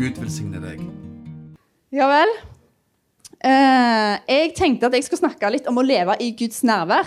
[0.00, 0.82] Gud velsigne deg.
[1.94, 2.26] Ja vel.
[3.38, 7.06] Eh, jeg tenkte at jeg skulle snakke litt om å leve i Guds nærvær.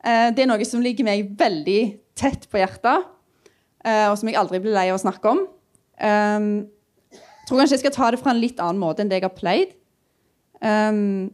[0.00, 3.04] Eh, det er noe som ligger meg veldig tett på hjertet,
[3.84, 5.44] eh, og som jeg aldri blir lei av å snakke om.
[6.00, 6.48] Eh,
[7.12, 9.28] jeg tror kanskje jeg skal ta det fra en litt annen måte enn det jeg
[9.28, 9.74] har pleid.
[10.58, 11.30] Um,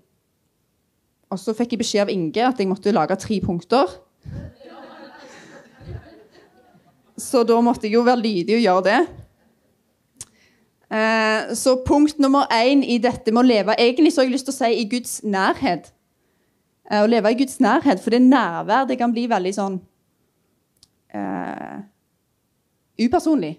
[1.33, 3.91] og så fikk jeg beskjed av Inge at jeg måtte lage tre punkter.
[7.19, 9.01] Så da måtte jeg jo være lydig og gjøre det.
[10.95, 14.47] Eh, så punkt nummer én i dette med å leve Egentlig så har jeg lyst
[14.47, 15.89] til å si i Guds nærhet.
[16.91, 19.81] Eh, å leve i Guds nærhet, for det nærvær det kan bli veldig sånn
[21.15, 21.81] eh,
[23.01, 23.57] upersonlig.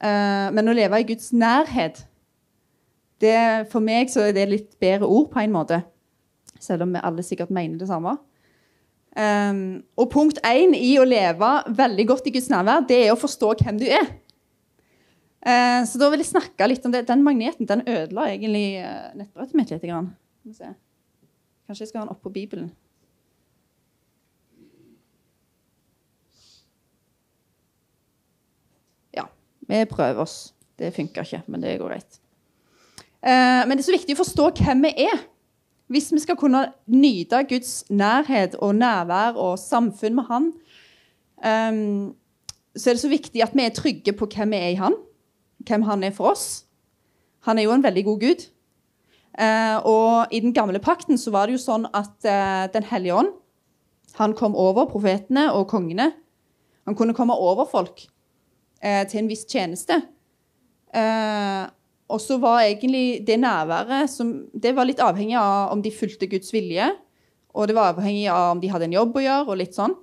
[0.00, 2.06] Eh, men å leve i Guds nærhet
[3.20, 5.82] det, For meg så er det litt bedre ord, på en måte.
[6.60, 8.16] Selv om vi alle sikkert mener det samme.
[9.10, 13.18] Um, og punkt én i å leve veldig godt i Guds nærvær, det er å
[13.18, 14.06] forstå hvem du er.
[15.40, 17.08] Uh, så da vil jeg snakke litt om det.
[17.08, 20.70] Den magneten den ødela egentlig uh, nettbrettet mitt litt.
[21.66, 22.70] Kanskje jeg skal ha den oppå Bibelen.
[29.16, 29.26] Ja,
[29.70, 30.52] vi prøver oss.
[30.78, 32.20] Det funker ikke, men det går greit.
[33.20, 35.26] Eh, men det er så viktig å forstå hvem vi er.
[35.90, 40.52] Hvis vi skal kunne nyte Guds nærhet og nærvær og samfunn med Han,
[41.42, 41.80] eh,
[42.76, 44.96] så er det så viktig at vi er trygge på hvem vi er i Han,
[45.66, 46.64] hvem Han er for oss.
[47.48, 48.48] Han er jo en veldig god Gud.
[49.40, 53.14] Eh, og i den gamle pakten så var det jo sånn at uh, Den hellige
[53.14, 53.30] ånd
[54.18, 56.10] han kom over profetene og kongene.
[56.88, 58.02] Han kunne komme over folk
[58.84, 60.02] uh, til en viss tjeneste.
[62.10, 66.26] og så var egentlig det nærværet som, det var litt avhengig av om de fulgte
[66.26, 66.88] Guds vilje.
[67.54, 69.94] Og det var avhengig av om de hadde en jobb å gjøre, og litt sånn.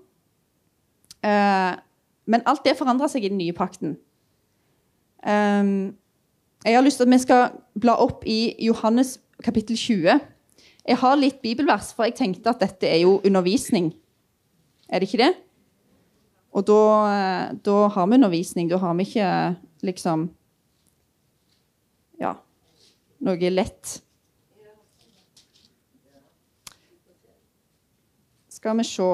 [1.24, 3.98] men alt det forandra seg i den nye pakten.
[5.28, 5.98] Um,
[6.66, 7.50] jeg har lyst til at vi skal
[7.80, 10.20] bla opp i Johannes kapittel 20.
[10.88, 13.92] Jeg har litt bibelvers, for jeg tenkte at dette er jo undervisning.
[14.90, 15.34] Er det ikke det?
[16.58, 16.82] Og da,
[17.62, 18.70] da har vi undervisning.
[18.70, 19.30] Da har vi ikke
[19.86, 20.30] liksom
[22.18, 22.34] Ja,
[23.22, 24.00] noe lett.
[28.50, 29.10] Skal vi se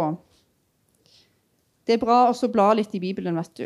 [1.84, 3.66] Det er bra å bla litt i Bibelen, vet du.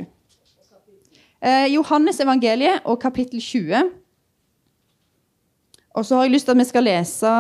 [1.38, 3.92] Eh, Johannes evangeliet og kapittel 20.
[5.94, 7.34] Og så har jeg lyst til at vi skal lese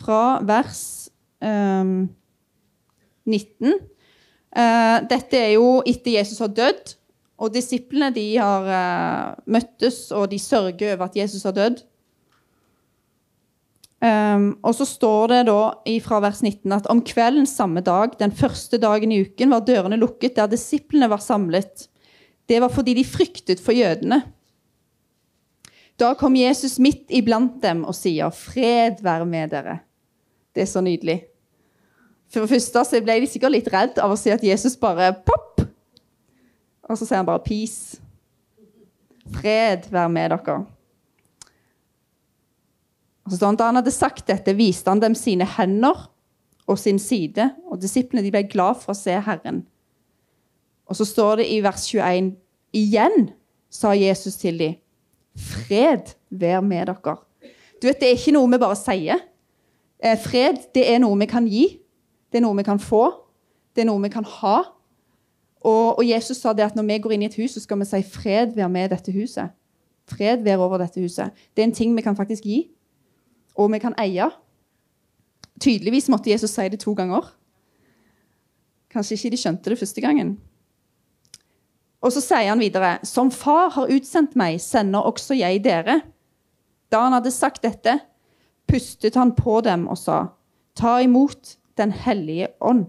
[0.00, 0.82] fra vers
[1.38, 1.94] eh,
[3.30, 3.78] 19.
[4.56, 6.94] Eh, dette er jo etter Jesus har dødd,
[7.38, 11.84] og disiplene de har eh, møttes, og de sørger over at Jesus har dødd.
[13.98, 15.62] Um, og så står det da
[16.04, 19.98] fra vers 19 at om kvelden samme dag, den første dagen i uken, var dørene
[19.98, 21.88] lukket der disiplene var samlet.
[22.46, 24.20] Det var fordi de fryktet for jødene.
[25.98, 29.80] Da kom Jesus midt iblant dem og sier, 'Fred være med dere'.
[30.54, 31.24] Det er så nydelig.
[32.28, 35.62] For det første ble de sikkert litt redd av å si at Jesus bare pop!
[36.88, 38.00] Og så sier han bare 'peace'.
[39.28, 40.64] Fred være med dere.
[43.24, 46.10] Og så Da han hadde sagt dette, viste han dem sine hender
[46.66, 49.66] og sin side, og disiplene de ble glad for å se Herren.
[50.88, 52.36] Og så står det i vers 21.:
[52.72, 53.30] Igjen
[53.70, 54.74] sa Jesus til dem,
[55.36, 57.16] fred være med dere.
[57.82, 59.20] Du vet, Det er ikke noe vi bare sier.
[60.02, 61.78] Eh, fred det er noe vi kan gi.
[62.32, 63.04] Det er noe vi kan få.
[63.74, 64.56] Det er noe vi kan ha.
[65.60, 67.78] Og, og, Jesus sa det at når vi går inn i et hus, så skal
[67.80, 69.54] vi si 'fred være med dette huset'.
[70.08, 71.30] Fred være over dette huset.
[71.56, 72.70] Det er en ting vi kan faktisk gi,
[73.54, 74.30] og vi kan eie.
[75.60, 77.34] Tydeligvis måtte Jesus si det to ganger.
[78.90, 80.38] Kanskje ikke de skjønte det første gangen.
[82.00, 86.00] Og så sier han videre.: Som far har utsendt meg, sender også jeg dere.
[86.92, 87.98] Da han hadde sagt dette,
[88.68, 90.26] pustet han på dem og sa,
[90.78, 92.86] Ta imot Den hellige ånd.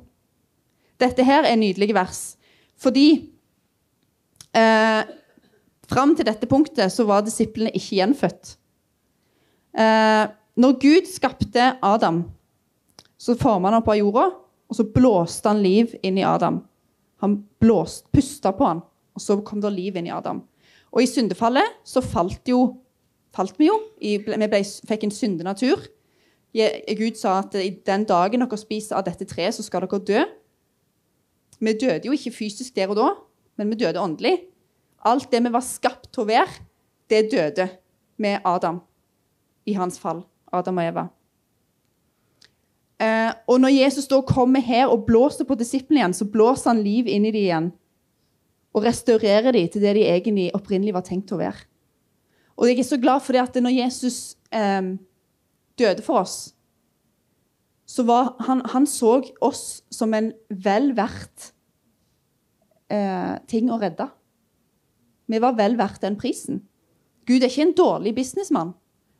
[1.00, 2.24] Dette her er nydelige vers,
[2.80, 3.30] fordi
[4.58, 5.04] eh,
[5.90, 8.56] fram til dette punktet så var disiplene ikke gjenfødt.
[9.80, 10.26] Eh,
[10.60, 12.24] når Gud skapte Adam,
[13.20, 14.26] så forma han opp av jorda,
[14.70, 16.60] og så blåste han liv inn i Adam.
[17.24, 18.84] Han blåste, pusta på han.
[19.16, 20.42] Og så kom det liv inn i Adam.
[20.94, 22.62] Og i syndefallet så falt, jo,
[23.36, 23.76] falt vi jo.
[24.00, 25.84] Vi ble, fikk en syndenatur.
[26.54, 30.24] Gud sa at i den dagen dere spiser av dette treet, så skal dere dø.
[31.60, 33.10] Vi døde jo ikke fysisk der og da,
[33.60, 34.38] men vi døde åndelig.
[35.06, 36.66] Alt det vi var skapt til å være,
[37.10, 37.68] det døde
[38.18, 38.82] med Adam
[39.70, 40.24] i hans fall.
[40.52, 41.06] Adam og Eva.
[43.00, 46.82] Eh, og når Jesus da kommer her og blåser på disiplene igjen, så blåser han
[46.84, 47.70] liv inn i dem igjen.
[48.76, 51.64] Og restaurerer dem til det de egentlig opprinnelig var tenkt å være.
[52.60, 54.96] Og jeg er så glad for det at når Jesus eh,
[55.80, 56.38] døde for oss,
[57.90, 61.52] så var han, han så oss som en vel verdt
[62.94, 64.06] eh, ting å redde.
[65.30, 66.62] Vi var vel verdt den prisen.
[67.30, 68.76] Gud er ikke en dårlig businessmann.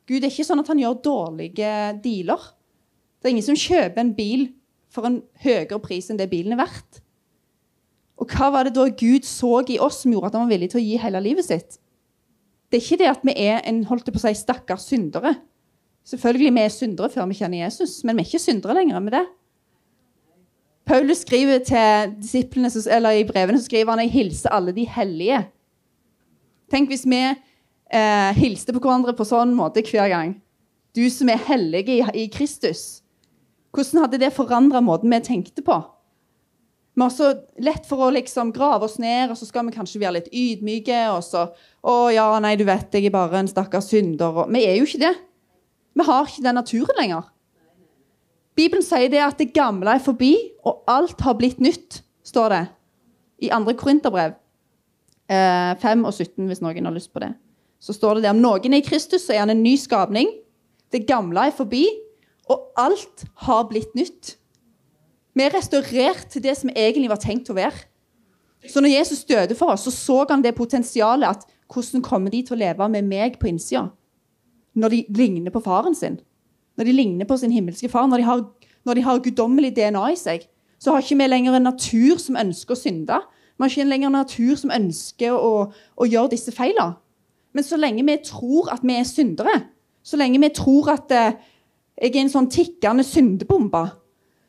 [0.10, 1.74] Gud er ikke sånn at han gjør dårlige
[2.04, 2.48] dealer.
[3.20, 4.48] Det er ingen som kjøper en bil
[4.90, 7.04] for en høyere pris enn det bilen er verdt.
[8.20, 10.72] Og hva var det da Gud så i oss som gjorde at han var villig
[10.74, 11.78] til å gi hele livet sitt?
[12.70, 15.36] Det er ikke det at vi er en holdt på å si, stakkars syndere.
[16.08, 19.14] Selvfølgelig vi er syndere før vi kjenner Jesus, men vi er ikke syndere lenger med
[19.18, 19.26] det.
[20.90, 25.44] Paulus skriver til disiplene, eller I brevene så skriver han jeg hilser alle de hellige.
[26.70, 30.34] Tenk hvis vi eh, hilste på hverandre på sånn måte hver gang.
[30.98, 33.04] Du som er hellig i, i Kristus.
[33.70, 35.78] Hvordan hadde det forandra måten vi tenkte på?
[36.98, 37.30] Vi har så
[37.62, 40.98] lett for å liksom grave oss ned, og så skal vi kanskje være litt ydmyke.
[41.14, 41.52] og så,
[41.86, 44.84] 'Å ja, nei, du vet, jeg er bare en stakkars synder.' Og vi er jo
[44.90, 45.16] ikke det.
[46.00, 47.28] Vi har ikke den naturen lenger.
[48.56, 50.34] Bibelen sier det at det gamle er forbi,
[50.68, 52.64] og alt har blitt nytt, står det
[53.46, 53.76] i 2.
[53.80, 54.34] Korinterbrev
[55.32, 57.34] eh, 5 og 17, hvis noen har lyst på det
[57.80, 60.32] så står det der om noen er i Kristus, så er han en ny skapning.
[60.92, 61.86] Det gamle er forbi,
[62.50, 64.36] og alt har blitt nytt.
[65.38, 67.86] Vi er restaurert til det som egentlig var tenkt å være.
[68.68, 72.42] Så når Jesus døde for oss, så så han det potensialet at hvordan kommer de
[72.44, 73.88] til å leve med meg på innsida?
[74.80, 76.20] Når de ligner på faren sin.
[76.80, 78.08] Når de ligner på sin himmelske far.
[78.08, 78.46] Når de har,
[78.88, 80.48] når de har guddommelig DNA i seg.
[80.80, 83.20] Så har ikke vi lenger en natur som ønsker å synde.
[83.60, 85.54] Vi har ikke lenger en natur som ønsker å,
[86.00, 86.96] å gjøre disse feilene.
[87.52, 89.56] Men så lenge vi tror at vi er syndere,
[90.06, 91.40] så lenge vi tror at eh,
[92.00, 93.82] jeg er en sånn tikkende syndebombe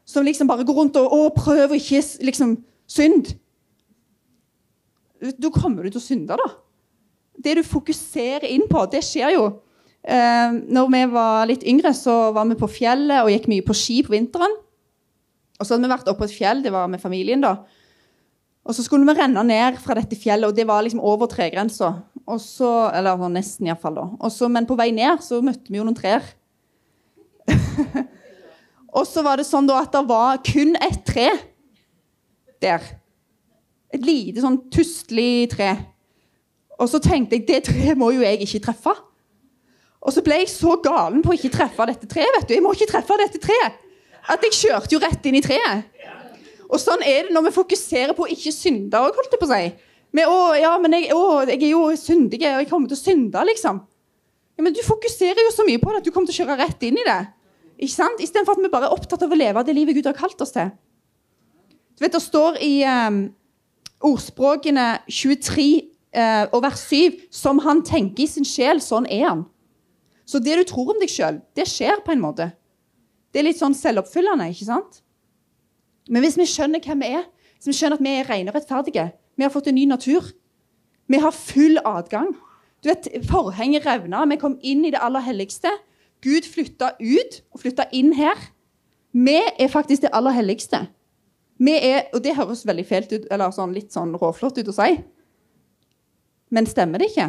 [0.06, 2.58] som liksom bare går rundt og, og prøver ikke liksom
[2.90, 3.32] synd
[5.20, 6.46] Da kommer du til å synde, da.
[7.36, 9.42] Det du fokuserer inn på, det skjer jo.
[10.00, 13.76] Eh, når vi var litt yngre, så var vi på fjellet og gikk mye på
[13.76, 14.54] ski på vinteren.
[15.60, 17.58] Og så hadde vi vært oppe på et fjell, det var med familien, da.
[18.64, 21.94] Og så skulle vi renne ned fra dette fjellet, og det var liksom over tregrensa.
[22.30, 23.98] Eller nesten, iallfall.
[24.52, 26.24] Men på vei ned så møtte vi jo noen trær.
[28.96, 31.28] og så var det sånn da at det var kun ett tre
[32.62, 32.84] der.
[33.90, 35.72] Et lite sånn tustelig tre.
[36.78, 38.94] Og så tenkte jeg det treet må jo jeg ikke treffe.
[40.00, 42.32] Og så ble jeg så galen på å ikke treffe dette treet.
[42.38, 42.54] vet du.
[42.56, 43.80] Jeg må ikke treffe dette treet.
[44.30, 45.88] At jeg kjørte jo rett inn i treet.
[46.70, 49.48] Og sånn er det når vi fokuserer på å ikke synde òg, holdt jeg på
[49.48, 49.70] å si.
[50.16, 53.00] Med, å, ja, men jeg, å, jeg er jo syndig, og jeg kommer til å
[53.00, 53.82] synde, liksom.
[54.58, 56.58] Ja, men du fokuserer jo så mye på det at du kommer til å kjøre
[56.62, 57.20] rett inn i det.
[57.80, 58.22] Ikke sant?
[58.22, 60.54] Istedenfor at vi bare er opptatt av å leve det livet Gud har kalt oss
[60.54, 60.72] til.
[61.96, 63.22] Du vet, Det står i um,
[64.04, 65.68] ordspråkene 23
[66.16, 69.46] uh, og vers 7 Som han tenker i sin sjel, sånn er han.
[70.30, 72.52] Så det du tror om deg sjøl, det skjer på en måte.
[73.30, 75.00] Det er litt sånn selvoppfyllende, ikke sant?
[76.10, 77.26] Men hvis vi skjønner hvem vi er,
[77.58, 80.30] hvis vi skjønner at vi er rene og rettferdige, vi har fått en ny natur,
[81.10, 82.30] vi har full adgang
[82.80, 85.68] Du vet, Forhenget revna, vi kom inn i det aller helligste.
[86.24, 88.38] Gud flytta ut og flytta inn her.
[89.12, 90.86] Vi er faktisk det aller helligste.
[91.60, 94.76] Vi er, og Det høres veldig fælt ut, eller sånn, litt sånn råflott ut å
[94.78, 94.96] si.
[96.48, 97.28] Men stemmer det ikke?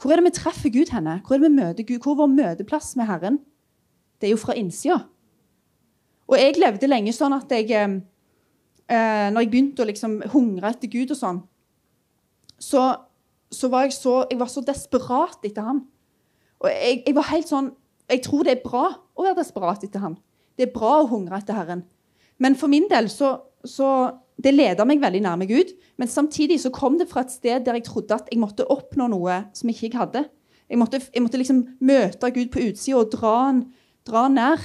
[0.00, 1.20] Hvor er det vi treffer Gud henne?
[1.24, 2.00] Hvor er det vi møter Gud?
[2.02, 3.38] Hvor er vår møteplass med Herren?
[4.20, 5.04] Det er jo fra innsida.
[6.26, 7.96] Og jeg levde lenge sånn at jeg eh,
[8.88, 11.40] eh, Når jeg begynte å liksom hungre etter Gud og sånn,
[12.58, 12.84] så,
[13.52, 15.82] så, var jeg så jeg var så desperat etter ham.
[16.62, 17.72] Og jeg, jeg, var helt sånn
[18.08, 20.16] Jeg tror det er bra å være desperat etter ham.
[20.56, 21.84] Det er bra å hungre etter Herren.
[22.38, 23.88] Men for min del så, så
[24.34, 25.70] Det leda meg veldig nærme Gud.
[26.00, 29.06] Men samtidig så kom det fra et sted der jeg trodde at jeg måtte oppnå
[29.12, 30.24] noe som ikke jeg hadde.
[30.70, 33.60] Jeg måtte, jeg måtte liksom møte Gud på utsida og dra han,
[34.08, 34.64] dra han nær.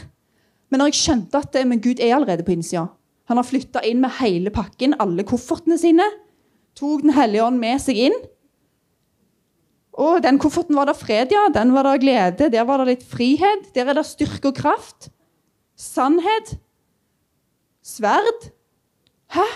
[0.70, 2.88] Men når jeg skjønte at men Gud er allerede på innsida
[3.30, 6.06] Han har flytta inn med hele pakken, alle koffertene sine.
[6.78, 8.16] Tok Den hellige ånd med seg inn.
[10.00, 11.50] Og den kofferten var det fred, ja.
[11.54, 12.50] Den var det glede.
[12.50, 13.68] Der var det litt frihet.
[13.76, 15.10] Der er det styrke og kraft.
[15.76, 16.56] Sannhet.
[17.84, 18.50] Sverd.
[19.34, 19.48] Hæ?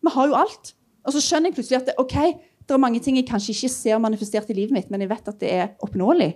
[0.00, 0.74] Vi har jo alt.
[1.04, 2.16] Og så skjønner jeg plutselig at det, ok,
[2.68, 5.28] det er mange ting jeg kanskje ikke ser manifestert i livet mitt, men jeg vet
[5.28, 6.32] at det er oppnåelig.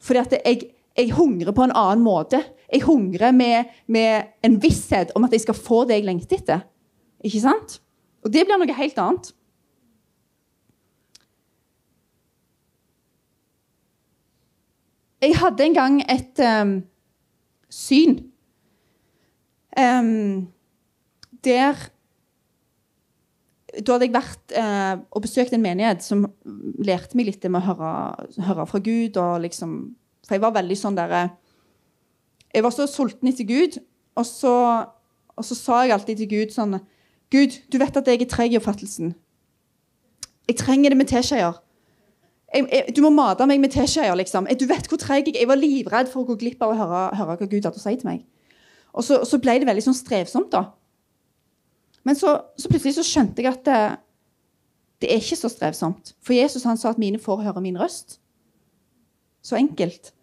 [0.00, 2.42] Fordi at jeg, jeg hungrer på en annen måte.
[2.72, 6.64] Jeg hungrer med, med, en visshet om at jeg skal få det jeg lengter etter.
[7.24, 7.80] Ikke sant?
[8.24, 9.32] Og det blir noe helt annet.
[15.22, 16.76] Jeg hadde en gang et um,
[17.74, 18.20] syn.
[19.74, 20.46] Um,
[21.44, 21.76] der
[23.78, 26.24] Da hadde jeg vært eh, og besøkt en menighet som
[26.80, 27.90] lærte meg litt med å høre,
[28.46, 29.18] høre fra Gud.
[29.42, 29.94] liksom,
[30.26, 31.34] For jeg var veldig sånn der eh,
[32.54, 33.76] Jeg var så sulten etter Gud,
[34.16, 34.54] og så,
[35.36, 36.78] og så sa jeg alltid til Gud sånn
[37.28, 39.12] Gud, du vet at jeg er treg i oppfattelsen.
[40.48, 41.58] Jeg trenger det med teskjeer.
[42.96, 44.14] Du må mate meg med teskjeer.
[44.16, 44.48] Liksom.
[44.56, 45.42] Du vet hvor treg jeg er.
[45.42, 47.82] Jeg var livredd for å gå glipp av å høre, høre hva Gud hadde å
[47.82, 48.22] si til meg.
[48.96, 50.70] Og så, så ble det veldig sånn strevsomt, da.
[52.08, 53.80] Men så, så, plutselig så skjønte jeg at det,
[55.02, 56.14] det, er ikke så strevsomt.
[56.24, 58.16] For Jesus han sa at mine får høre min røst.
[59.44, 60.14] Så enkelt.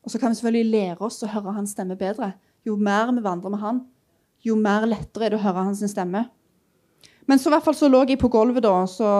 [0.00, 2.30] Og så kan vi selvfølgelig lære oss å høre hans stemme bedre.
[2.64, 3.82] Jo mer vi vandrer med han,
[4.42, 6.24] jo mer lettere er det å høre hans stemme.
[7.28, 9.10] Men så, hvert fall så lå jeg på gulvet, da, så,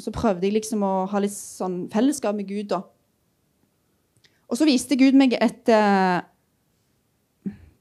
[0.00, 2.70] så prøvde jeg liksom å ha litt sånn fellesskap med Gud.
[2.70, 2.84] da.
[4.46, 6.22] Og så viste Gud meg et eh,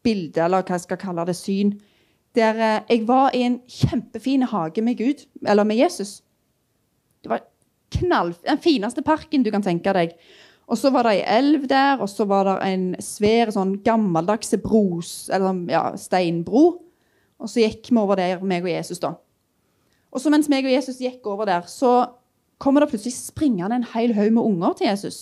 [0.02, 1.78] bilde, eller hva jeg skal kalle det, syn,
[2.38, 6.20] der eh, jeg var i en kjempefin hage med Gud, eller med Jesus.
[7.24, 7.46] Det var
[7.96, 10.14] knall, den fineste parken du kan tenke deg.
[10.70, 14.54] Og så var det ei elv der, og så var det en svær, sånn gammeldags
[14.62, 16.66] bros, eller sånn, ja, steinbro.
[17.40, 19.16] Og så gikk vi over der, meg og Jesus, da.
[20.14, 22.12] Og så mens meg og Jesus gikk over der, så
[22.62, 25.20] kommer det plutselig springende en hel haug med unger til Jesus.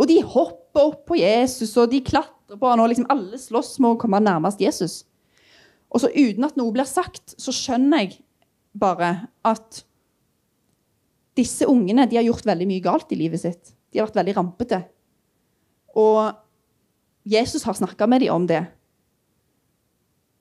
[0.00, 3.76] Og de hopper opp på Jesus, og de klatrer på han, og liksom alle slåss
[3.78, 5.02] med å komme nærmest Jesus.
[5.92, 8.18] Og så uten at noe blir sagt, så skjønner jeg
[8.74, 9.84] bare at
[11.38, 13.74] disse ungene de har gjort veldig mye galt i livet sitt.
[13.90, 14.80] De har vært veldig rampete.
[15.98, 16.34] Og
[17.26, 18.62] Jesus har snakka med dem om det.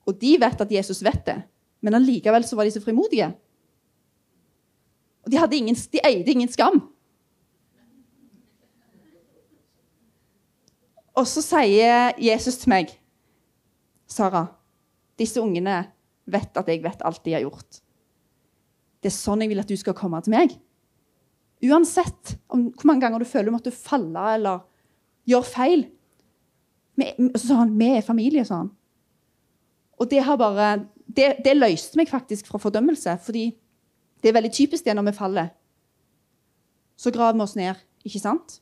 [0.09, 1.37] Og de vet at Jesus vet det,
[1.81, 3.29] men allikevel var de så frimodige.
[5.23, 6.81] Og de, ingen, de eide ingen skam.
[11.13, 12.91] Og så sier Jesus til meg,
[14.09, 14.47] Sara
[15.19, 15.83] disse ungene
[16.29, 17.81] vet at jeg vet alt de har gjort.
[19.03, 20.55] Det er sånn jeg vil at du skal komme til meg.
[21.63, 24.63] Uansett om hvor mange ganger du føler du måtte falle eller
[25.29, 25.85] gjøre feil.
[27.35, 28.71] så sa han vi er familie, sa han.
[29.99, 33.17] Og det, har bare, det, det løste meg faktisk fra fordømmelse.
[33.23, 33.51] fordi
[34.21, 35.49] det er veldig typisk det når vi faller.
[36.95, 38.61] Så graver vi oss ned, ikke sant?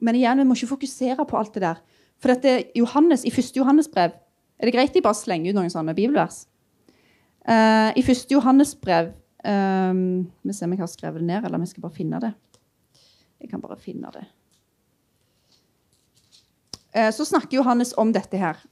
[0.00, 1.82] Men igjen, vi må ikke fokusere på alt det der.
[2.18, 4.10] For dette Johannes, I første Johannes brev
[4.58, 6.44] er det greit jeg bare slenger ut noen sånne bibelvers?
[7.44, 9.10] Uh, I første Johannes brev
[9.44, 12.20] um, Vi ser om jeg har skrevet det ned, eller om jeg skal bare finne
[12.22, 12.32] det.
[13.42, 14.24] Jeg kan bare finne det.
[16.94, 18.62] Uh, så snakker Johannes om dette her.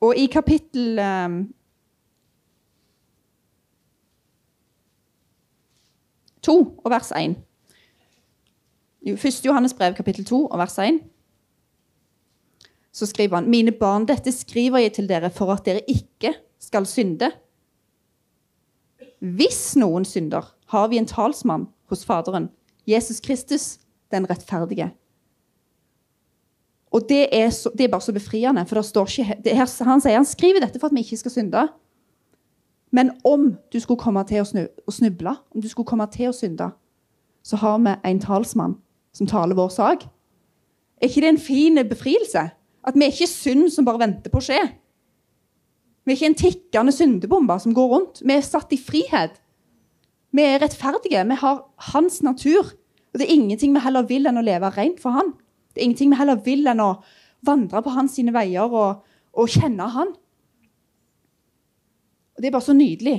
[0.00, 1.40] Og i kapittel um,
[6.42, 7.34] to og vers 1
[9.18, 11.00] Første Johannes brev, kapittel 2 og vers 1
[12.92, 16.86] så skriver han Mine barn, dette skriver jeg til dere for at dere ikke skal
[16.88, 17.30] synde.
[19.18, 22.48] Hvis noen synder, har vi en talsmann hos Faderen,
[22.86, 23.78] Jesus Kristus,
[24.12, 24.90] den rettferdige.
[26.90, 30.24] Og det er, så, det er bare så befriende, for ikke, her, han sier han
[30.24, 31.68] skriver dette for at vi ikke skal synde.
[32.90, 36.70] Men om du skulle komme til å snuble, om du skulle komme til å synde,
[37.44, 38.78] så har vi en talsmann
[39.12, 40.06] som taler vår sak.
[40.98, 42.48] Er ikke det en fin befrielse?
[42.88, 44.62] At vi er ikke synd som bare venter på å skje.
[46.08, 48.22] Vi er ikke en tikkende syndebombe som går rundt.
[48.24, 49.34] Vi er satt i frihet.
[50.32, 51.24] Vi er rettferdige.
[51.28, 51.58] Vi har
[51.92, 52.70] hans natur.
[53.12, 55.34] Og det er ingenting vi heller vil enn å leve rent for han.
[55.74, 56.94] Det er ingenting vi heller vil enn å
[57.44, 59.04] vandre på hans sine veier og,
[59.36, 60.14] og kjenne han.
[62.36, 63.18] Og Det er bare så nydelig.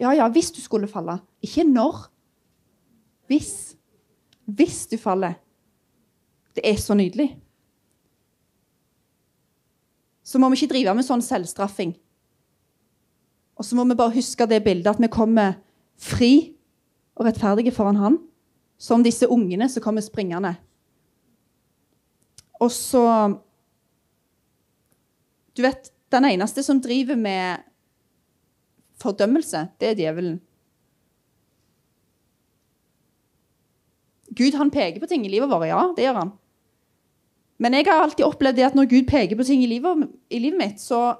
[0.00, 1.16] Ja, ja, hvis du skulle falle.
[1.40, 2.10] Ikke når.
[3.30, 3.54] Hvis.
[4.44, 5.38] Hvis du faller.
[6.52, 7.30] Det er så nydelig
[10.22, 11.94] så må vi ikke drive med sånn selvstraffing.
[13.58, 15.56] Og så må vi bare huske det bildet at vi kommer
[16.00, 16.32] fri
[17.18, 18.18] og rettferdige foran Han,
[18.80, 20.56] som disse ungene som kommer springende.
[22.62, 23.04] Og så
[25.52, 27.60] Du vet, den eneste som driver med
[29.02, 30.38] fordømmelse, det er djevelen.
[34.32, 36.32] Gud han peker på ting i livet vårt, ja, det gjør han.
[37.62, 40.40] Men jeg har alltid opplevd det at når Gud peker på ting i livet, i
[40.42, 41.14] livet mitt, så,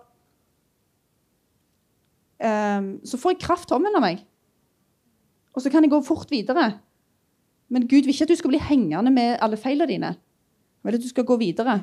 [2.42, 4.24] um, så får jeg kraft omvendt meg.
[5.54, 6.72] Og så kan jeg gå fort videre.
[7.72, 10.14] Men Gud vil ikke at du skal bli hengende med alle feilene dine.
[10.82, 11.78] Vil at du skal gå videre.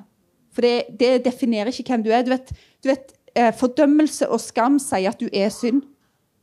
[0.52, 2.26] For det, det definerer ikke hvem du er.
[2.26, 2.52] Du vet,
[2.84, 5.86] du vet, eh, Fordømmelse og skam sier at du er synd.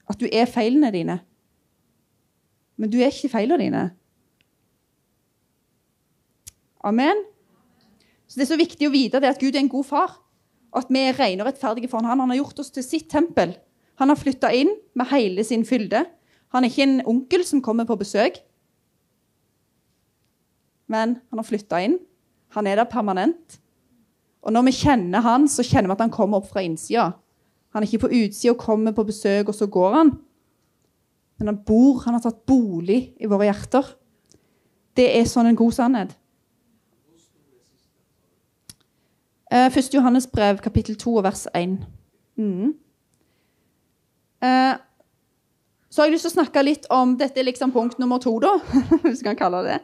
[0.08, 1.20] At du er feilene dine.
[2.80, 3.86] Men du er ikke feilene dine.
[6.86, 7.26] Amen.
[8.26, 10.16] Så Det er så viktig å vite det at Gud er en god far.
[10.74, 12.20] Og at vi er rene og rettferdige for han.
[12.20, 13.54] Han har gjort oss til sitt tempel.
[13.96, 16.04] Han har flytta inn med hele sin fylde.
[16.52, 18.42] Han er ikke en onkel som kommer på besøk.
[20.86, 21.96] Men han har flytta inn.
[22.54, 23.58] Han er der permanent.
[24.46, 27.10] Og når vi kjenner han, så kjenner vi at han kommer opp fra innsida.
[27.74, 30.12] Han er ikke på utsida og kommer på besøk, og så går han.
[31.36, 33.90] Men han bor, han har tatt bolig i våre hjerter.
[34.96, 36.14] Det er sånn en god sannhet.
[39.50, 39.78] 1.
[39.78, 41.78] Eh, Johannes brev, kapittel 2, vers 1.
[42.36, 42.74] Mm.
[44.42, 44.74] Eh,
[45.88, 48.34] så har jeg lyst til å snakke litt om Dette er liksom punkt nummer to,
[48.42, 48.56] da,
[49.06, 49.78] hvis vi kan kalle det.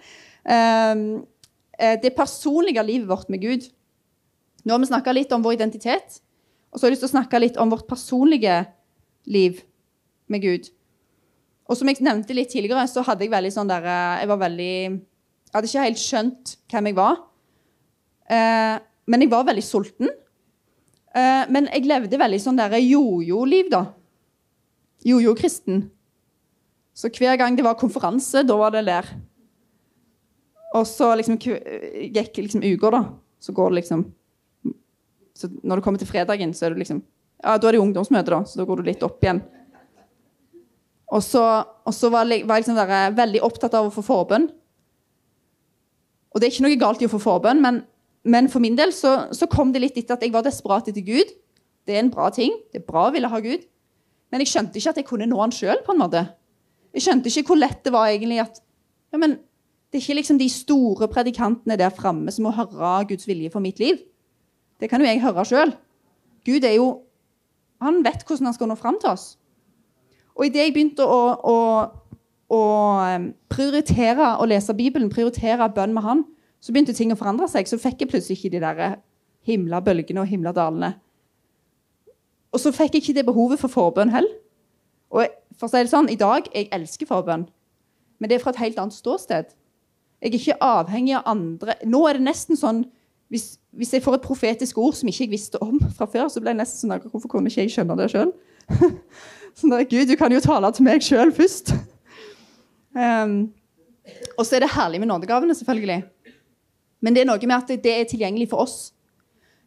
[0.45, 3.71] Eh, det personlige livet vårt med Gud.
[4.63, 6.21] Nå har vi snakka litt om vår identitet.
[6.71, 8.61] Og så har jeg lyst til å snakke litt om vårt personlige
[9.27, 9.63] liv
[10.31, 10.69] med Gud.
[11.67, 14.73] Og som jeg nevnte litt tidligere, så hadde jeg veldig sånn der Jeg var veldig
[14.75, 17.21] Jeg hadde ikke helt skjønt hvem jeg var.
[19.07, 20.13] Men jeg var veldig sulten.
[21.13, 23.87] Uh, men jeg levde veldig sånn der jojo-liv, da.
[25.07, 25.85] Jojo-kristen.
[26.95, 29.09] Så hver gang det var konferanse, da var det der.
[30.77, 33.03] Og så liksom gikk liksom uker, da.
[33.43, 34.05] Så går det liksom
[35.35, 37.03] Så når det kommer til fredagen, så er det liksom
[37.43, 39.41] Ja, da er det ungdomsmøte, da, så da går du litt opp igjen.
[41.13, 41.43] Og så,
[41.85, 44.47] og så var, jeg, var jeg liksom der, veldig opptatt av å få forbønn.
[46.31, 47.81] Og det er ikke noe galt i å få forbønn, men
[48.23, 51.03] men for min del så, så, kom det litt etter at jeg var desperat etter
[51.03, 51.31] Gud.
[51.87, 52.55] Det er en bra ting.
[52.71, 53.65] Det er bra å ville ha Gud.
[54.31, 55.83] Men jeg skjønte ikke at jeg kunne nå han sjøl.
[56.93, 58.63] Jeg skjønte ikke hvor lett det var egentlig at
[59.13, 59.41] ja, men
[59.93, 63.61] Det er ikke liksom de store predikantene der framme som må høre Guds vilje for
[63.61, 63.99] mitt liv.
[64.81, 65.75] Det kan jo jeg høre sjøl.
[66.47, 67.03] Gud er jo
[67.83, 69.37] Han vet hvordan han skal nå fram til oss.
[70.39, 71.57] Og idet jeg begynte å, å,
[72.55, 72.61] å
[73.03, 76.23] eh, prioritere å lese Bibelen, prioritere bønn med Han,
[76.63, 77.67] så begynte ting å forandre seg.
[77.67, 79.01] Så fikk jeg plutselig ikke de der
[79.49, 80.95] himla bølgene og himla dalene.
[82.53, 84.39] Og så fikk jeg ikke det behovet for forbønn heller.
[85.13, 85.27] Og
[85.59, 87.49] for å si det sånn, I dag jeg elsker forbønn,
[88.21, 89.51] men det er fra et helt annet ståsted.
[90.23, 91.75] Jeg er ikke avhengig av andre.
[91.85, 92.85] Nå er det nesten sånn
[93.33, 96.41] hvis, hvis jeg får et profetisk ord som ikke jeg visste om fra før, så
[96.41, 98.31] blir jeg nesten sånn Hvorfor kunne ikke jeg skjønne det sjøl?
[99.59, 101.73] sånn der, Gud, du kan jo tale til meg sjøl først.
[102.93, 103.49] Um,
[104.39, 106.03] og så er det herlig med nådegavene, selvfølgelig.
[107.03, 108.77] Men det er noe med at det er tilgjengelig for oss.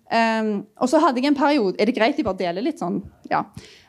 [0.06, 3.00] Um, og så hadde jeg en periode Er det greit jeg bare deler litt sånn?
[3.26, 3.39] Ja.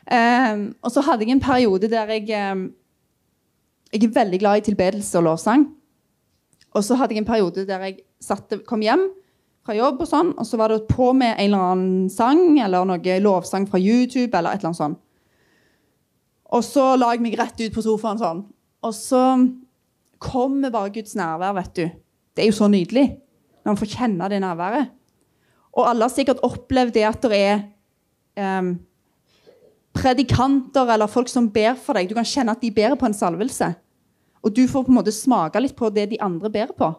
[0.09, 2.63] Um, og så hadde jeg en periode der jeg um,
[3.93, 5.67] Jeg er veldig glad i tilbedelse og lovsang.
[6.73, 9.05] Og så hadde jeg en periode der jeg satte, kom hjem
[9.67, 12.87] fra jobb, og sånn, og så var det på med en eller annen sang eller
[12.87, 14.31] noe lovsang fra YouTube.
[14.33, 14.99] eller et eller annet sånt.
[16.55, 18.43] Og så la jeg meg rett ut på sofaen sånn.
[18.87, 19.21] Og så
[20.23, 21.85] kommer bare Guds nærvær, vet du.
[22.33, 23.09] Det er jo så nydelig
[23.67, 24.91] når man får kjenne det nærværet.
[25.75, 27.57] Og alle har sikkert opplevd det at det er
[28.61, 28.69] um,
[29.97, 32.07] predikanter eller folk som ber for deg.
[32.07, 33.73] Du kan kjenne at de ber på en salvelse.
[34.39, 36.89] Og du får på en måte smake litt på det de andre ber på.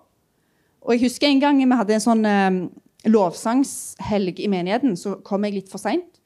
[0.85, 2.61] Og jeg husker en gang vi hadde en sånn um,
[3.09, 4.93] lovsangshelg i menigheten.
[5.01, 6.21] Så kom jeg litt for seint.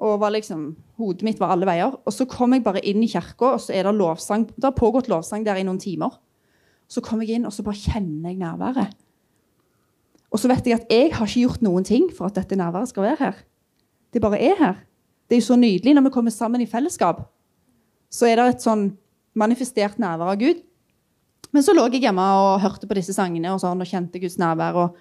[0.00, 0.64] Liksom,
[1.02, 1.98] Hodet mitt var alle veier.
[2.06, 4.46] Og så kom jeg bare inn i kirka, og så er det lovsang.
[4.54, 6.14] Det har pågått lovsang der i noen timer.
[6.86, 8.96] Så kom jeg inn, og så bare kjenner jeg nærværet.
[10.30, 12.92] Og så vet jeg at jeg har ikke gjort noen ting for at dette nærværet
[12.92, 13.38] skal være her.
[14.14, 14.74] Det bare er her.
[15.28, 17.24] Det er jo så nydelig når vi kommer sammen i fellesskap.
[18.10, 18.92] Så er det et sånn
[19.38, 20.62] manifestert nærvær av Gud.
[21.54, 24.38] Men så lå jeg hjemme og hørte på disse sangene og, sånn, og kjente Guds
[24.38, 24.78] nærvær.
[24.78, 24.96] Og,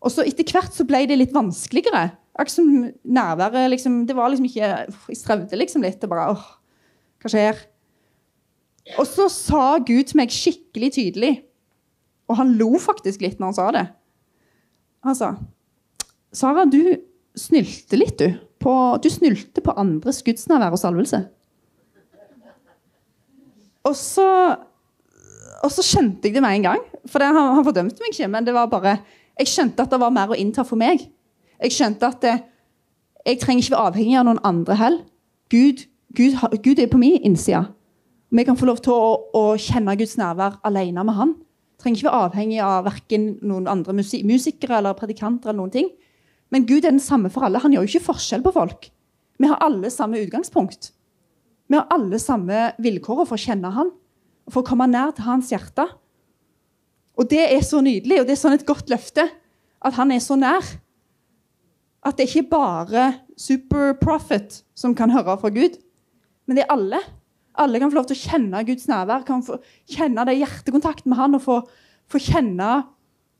[0.00, 2.10] og, så etter hvert så ble det litt vanskeligere.
[2.34, 2.70] Akkurat som
[3.04, 6.02] nærværet liksom, Det var liksom ikke Jeg strevde liksom litt.
[6.04, 6.46] og bare, åh,
[7.22, 7.60] Hva skjer?
[8.98, 11.34] Og så sa Gud til meg skikkelig tydelig,
[12.28, 13.84] og han lo faktisk litt når han sa det
[15.12, 15.34] sa
[16.34, 16.80] Sara, du
[17.38, 18.32] snylte litt, du.
[18.64, 21.20] På, du snylte på andres gudsnærvær og salvelse.
[23.84, 24.26] Og så,
[25.60, 26.82] og så skjønte jeg det med en gang.
[27.04, 28.96] For det, han, han, fordømte meg ikke, men det var bare
[29.34, 31.02] jeg skjønte at det var mer å innta for meg.
[31.58, 32.34] Jeg skjønte at det,
[33.26, 34.98] jeg trenger ikke være avhengig av noen andre hell.
[35.52, 37.64] Gud, Gud, Gud, er på min innside.
[38.34, 41.34] Vi kan få lov til å, å kjenne Guds nærvær alene med Han.
[41.84, 45.50] Trenger ikke være avhengig av verken noen andre musikere eller predikanter.
[45.50, 45.90] eller noen ting.
[46.48, 47.60] Men Gud er den samme for alle.
[47.60, 48.88] Han gjør jo ikke forskjell på folk.
[49.36, 50.92] Vi har alle samme utgangspunkt.
[51.68, 53.92] Vi har alle samme vilkår for å kjenne Han
[54.52, 55.86] for å komme nær til Hans hjerte.
[57.16, 59.26] Og det er så nydelig, og det er sånn et godt løfte
[59.84, 60.64] at Han er så nær.
[62.04, 63.04] At det ikke bare
[63.40, 65.78] superprofit som kan høre fra Gud,
[66.44, 67.00] men det er alle.
[67.54, 71.20] Alle kan få lov til å kjenne Guds nærvær, kan få kjenne det hjertekontakten med
[71.20, 71.60] Han og få,
[72.10, 72.70] få kjenne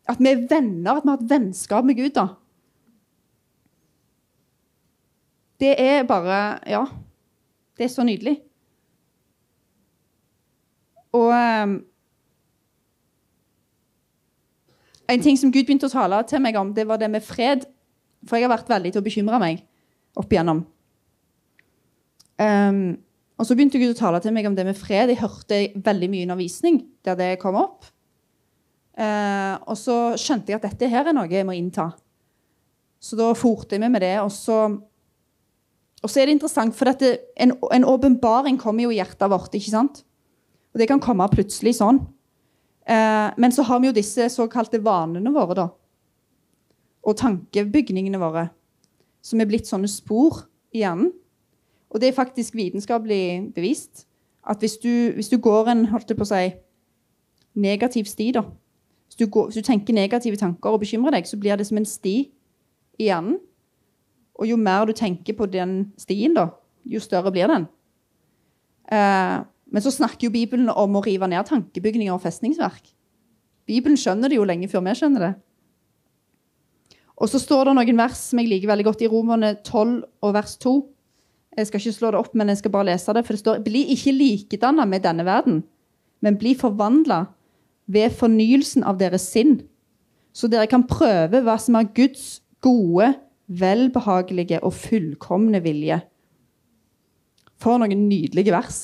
[0.08, 2.14] at vi er venner, at vi har et vennskap med Gud.
[2.14, 2.28] da.
[5.60, 6.84] Det er bare Ja.
[7.76, 8.40] Det er så nydelig.
[11.12, 11.84] Og um,
[15.08, 17.66] En ting som Gud begynte å tale til meg om, det var det med fred.
[18.24, 19.60] For jeg har vært veldig til å bekymre meg
[20.16, 20.62] opp igjennom.
[22.40, 22.96] Um,
[23.34, 25.10] og så begynte Gud å tale til meg om det med fred.
[25.10, 27.88] Jeg hørte veldig mye undervisning der det kom opp.
[28.94, 31.90] Eh, og så skjønte jeg at dette her er noe jeg må innta.
[33.02, 34.14] Så da forte jeg meg med det.
[34.22, 34.58] Og så,
[35.98, 39.50] og så er det interessant, for dette, en åpenbaring kommer jo i hjertet vårt.
[39.50, 40.04] ikke sant?
[40.72, 42.04] Og det kan komme plutselig sånn.
[42.86, 45.68] Eh, men så har vi jo disse såkalte vanene våre, da.
[47.04, 48.46] Og tankebygningene våre.
[49.24, 51.10] Som er blitt sånne spor i hjernen.
[51.94, 54.06] Og det er faktisk vitenskapelig bevist
[54.50, 56.50] at hvis du, hvis du går en holdt på å si,
[57.54, 58.42] negativ sti, da
[59.14, 61.78] hvis du, går, hvis du tenker negative tanker og bekymrer deg, så blir det som
[61.78, 62.14] en sti
[62.98, 63.38] i hjernen.
[64.34, 66.48] Og jo mer du tenker på den stien, da,
[66.84, 67.68] jo større blir den.
[68.90, 69.36] Eh,
[69.70, 72.90] men så snakker jo Bibelen om å rive ned tankebygninger og festningsverk.
[73.70, 75.32] Bibelen skjønner det jo lenge før vi skjønner det.
[77.14, 80.34] Og så står det noen vers som jeg liker veldig godt i Romerne 12 og
[80.34, 80.74] vers 2.
[81.54, 83.22] Jeg skal ikke slå det opp, men jeg skal bare lese det.
[83.26, 85.62] For det står Bli ikke likedanna med denne verden,
[86.24, 87.26] men bli forvandla
[87.90, 89.58] ved fornyelsen av deres sinn,
[90.34, 93.12] så dere kan prøve hva som er Guds gode,
[93.46, 96.00] velbehagelige og fullkomne vilje.
[97.60, 98.78] For noen nydelige vers.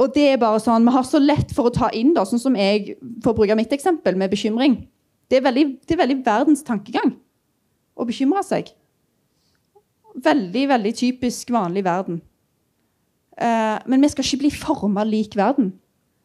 [0.00, 2.40] Og det er bare sånn, Vi har så lett for å ta inn, da, sånn
[2.40, 4.86] som jeg får bruke mitt eksempel, med bekymring.
[5.28, 7.12] Det er veldig, det er veldig verdens tankegang
[7.96, 8.72] å bekymre seg.
[10.14, 12.20] Veldig, veldig typisk vanlig verden.
[13.40, 15.72] Uh, men vi skal ikke bli forma lik verden.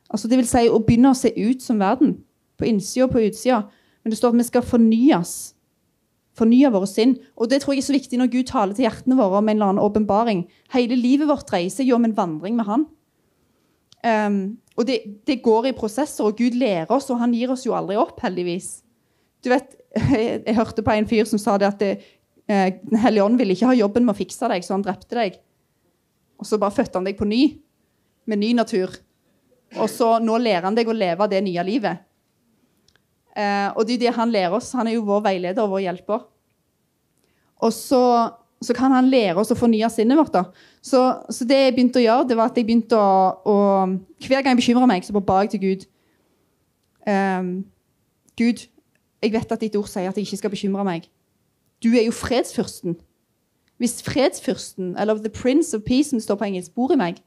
[0.09, 2.17] Altså, det vil si å begynne å se ut som verden.
[2.57, 3.61] På innsida og på utsida.
[4.03, 5.33] Men det står at vi skal fornyes.
[6.37, 7.17] Fornye våre sinn.
[7.35, 9.57] Og det tror jeg er så viktig når Gud taler til hjertene våre om en
[9.57, 10.45] eller annen åpenbaring.
[10.73, 12.85] Hele livet vårt dreier seg jo om en vandring med Han.
[14.07, 17.65] Um, og det, det, går i prosesser, og Gud lærer oss, og han gir oss
[17.65, 18.83] jo aldri opp, heldigvis.
[19.43, 22.16] Du vet, Jeg, jeg hørte på en fyr som sa det at det, eh,
[22.47, 25.33] Den hellige ånd ville ikke ha jobben med å fikse deg, så han drepte deg.
[26.39, 27.41] Og så bare fødte han deg på ny,
[28.29, 28.93] med ny natur.
[29.75, 32.05] Og så nå lærer han deg å leve det nye livet.
[33.35, 34.71] Eh, og det er det han lærer oss.
[34.79, 36.23] Han er jo vår veileder og vår hjelper.
[37.67, 38.03] Og så
[38.61, 40.33] så kan han lære oss å fornye sinnet vårt.
[40.33, 40.47] da.
[40.81, 43.11] Så, så, det jeg begynte å gjøre, det var at jeg begynte å,
[43.45, 43.57] å
[44.25, 45.85] Hver gang jeg bekymra meg, så ba jeg til Gud.
[47.05, 47.51] Eh,
[48.37, 48.63] Gud,
[49.21, 51.05] jeg vet at ditt ord sier at jeg ikke skal bekymre meg.
[51.83, 52.97] Du er jo fredsfyrsten.
[53.77, 57.21] Hvis fredsfyrsten, eller the prince of peace, som står på engelsk, bor i meg,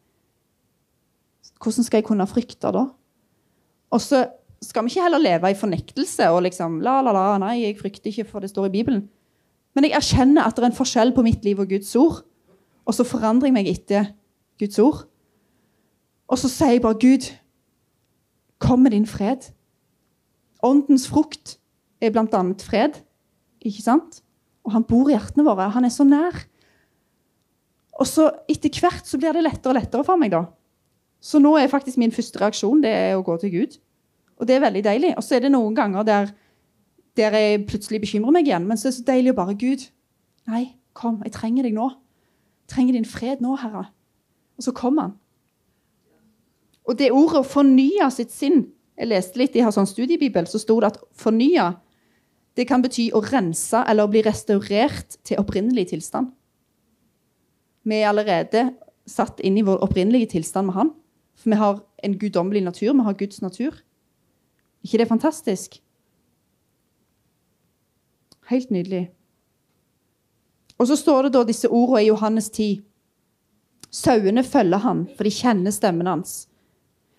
[1.62, 2.86] hvordan skal jeg kunne frykte da?
[3.90, 4.24] Og så
[4.62, 8.10] skal vi ikke heller leve i fornektelse og liksom la, la, la, nei, jeg frykter
[8.10, 9.04] ikke, for det står i Bibelen.
[9.74, 12.24] Men jeg erkjenner at det er en forskjell på mitt liv og Guds ord.
[12.84, 14.10] Og så forandrer jeg meg etter
[14.60, 15.04] Guds ord.
[16.30, 17.30] Og så sier jeg bare, Gud,
[18.58, 19.50] kom med din fred.
[20.62, 21.56] Åndens frukt
[22.02, 22.42] er bl.a.
[22.60, 23.00] fred.
[23.62, 24.20] Ikke sant?
[24.66, 25.70] Og han bor i hjertene våre.
[25.74, 26.36] Han er så nær.
[28.00, 30.32] Og så etter hvert så blir det lettere og lettere for meg.
[30.32, 30.44] da.
[31.20, 33.80] Så nå er faktisk min første reaksjon det er å gå til Gud.
[34.40, 35.14] Og det er veldig deilig.
[35.16, 36.32] Og så er det noen ganger der
[37.18, 38.66] der jeg plutselig bekymrer meg igjen.
[38.68, 39.82] Men så er det så deilig å bare Gud,
[40.48, 40.62] nei,
[40.96, 41.88] kom, jeg trenger deg nå.
[42.64, 43.88] Jeg trenger din fred nå, Herre.
[44.56, 45.16] Og så kom han.
[46.88, 48.64] Og det ordet å fornye sitt sinn
[49.00, 51.70] Jeg leste litt i sånn studiebibel, så sto det at fornye
[52.60, 56.28] det kan bety å rense eller bli restaurert til opprinnelig tilstand.
[57.88, 58.68] Vi er allerede
[59.08, 60.90] satt inn i vår opprinnelige tilstand med Han.
[61.40, 62.92] For vi har en guddommelig natur.
[62.92, 63.72] Vi har Guds natur.
[64.84, 65.80] ikke det er fantastisk?
[68.48, 69.10] Helt nydelig.
[70.78, 72.80] Og så står det da disse ordene i Johannes 10.
[73.90, 76.48] Sauene følger han, for de kjenner stemmen hans.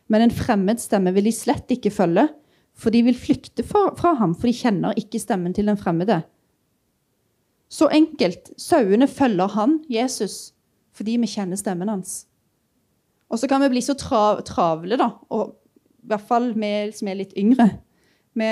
[0.08, 2.27] Men en fremmed stemme vil de slett ikke følge,
[2.77, 6.21] for de vil flykte fra ham, for de kjenner ikke stemmen til den fremmede.
[7.71, 8.51] Så enkelt.
[8.60, 10.51] Sauene følger han, Jesus,
[10.95, 12.25] fordi vi kjenner stemmen hans.
[13.31, 15.55] Og så kan vi bli så tra travle, da, og
[16.01, 17.69] i hvert fall vi som er litt yngre.
[18.36, 18.51] Vi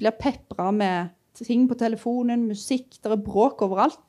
[0.00, 4.00] blir pepra med ting på telefonen, musikk, det er bråk overalt.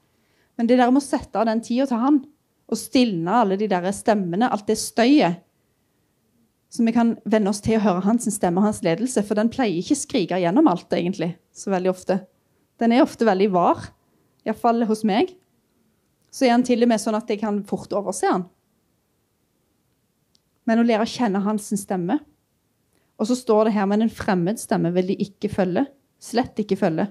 [0.58, 2.24] Men det der med å sette av den tida til han,
[2.70, 5.42] og stilne alle de der stemmene, alt det støyet
[6.70, 9.50] Så vi kan venne oss til å høre hans stemme og hans ledelse, for den
[9.50, 12.20] pleier ikke å skrike gjennom alt, egentlig, så veldig ofte.
[12.80, 13.90] Den er ofte veldig var,
[14.46, 15.34] iallfall hos meg.
[16.30, 18.46] Så er han til og med sånn at jeg kan fort overse han.
[20.70, 22.20] men å lære å kjenne hans stemme.
[23.18, 25.88] Og så står det her men en fremmed stemme vil de ikke følge.
[26.22, 27.08] Slett ikke følge.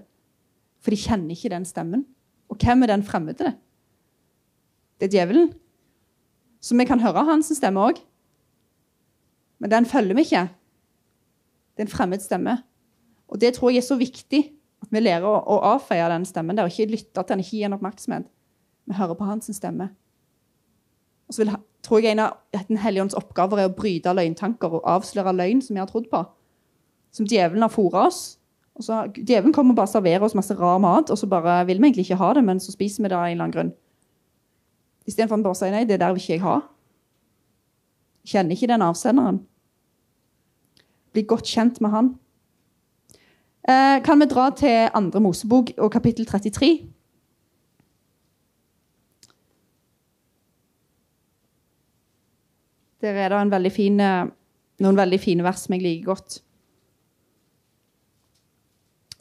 [0.79, 2.05] For de kjenner ikke den stemmen.
[2.47, 3.57] Og hvem er den fremmede?
[4.94, 5.51] Det er djevelen.
[6.62, 7.99] Så vi kan høre hans stemme òg.
[9.59, 10.47] Men den følger vi ikke.
[11.77, 12.57] Det er en fremmed stemme.
[13.29, 14.42] Og det tror jeg er så viktig
[14.83, 17.57] at vi lærer å, å avfeie den stemmen der, og ikke lytte til den, ikke
[17.57, 18.29] gi den oppmerksomhet.
[18.88, 19.90] Vi hører på hans stemme.
[21.29, 21.53] Og så vil,
[21.85, 25.61] tror jeg En av Den hellige ånds oppgaver er å bryte løgntanker og avsløre løgn
[25.62, 26.23] som vi har trodd på.
[27.12, 28.38] Som djevelen har fôra oss.
[28.79, 31.81] Og så, djevelen kommer og bare serverer oss masse rar mat, og så bare vil
[31.81, 33.73] vi egentlig ikke ha det, men så spiser vi det av en eller annen grunn.
[35.09, 36.61] Istedenfor å bare si nei, det der vil ikke jeg ha.
[38.29, 39.41] Kjenner ikke den avsenderen.
[41.12, 42.11] Bli godt kjent med han.
[43.69, 46.88] Eh, kan vi dra til andre Mosebok og kapittel 33?
[53.01, 54.09] Der er det veldig fine,
[54.83, 56.41] noen veldig fine vers som jeg liker godt.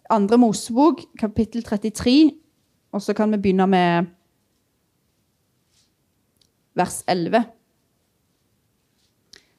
[0.09, 2.31] Andre Mosebok, kapittel 33,
[2.91, 4.07] og så kan vi begynne med
[6.73, 7.56] vers 11.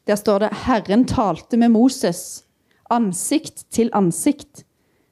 [0.09, 2.49] Der står det Herren talte med Moses
[2.91, 4.65] ansikt til ansikt,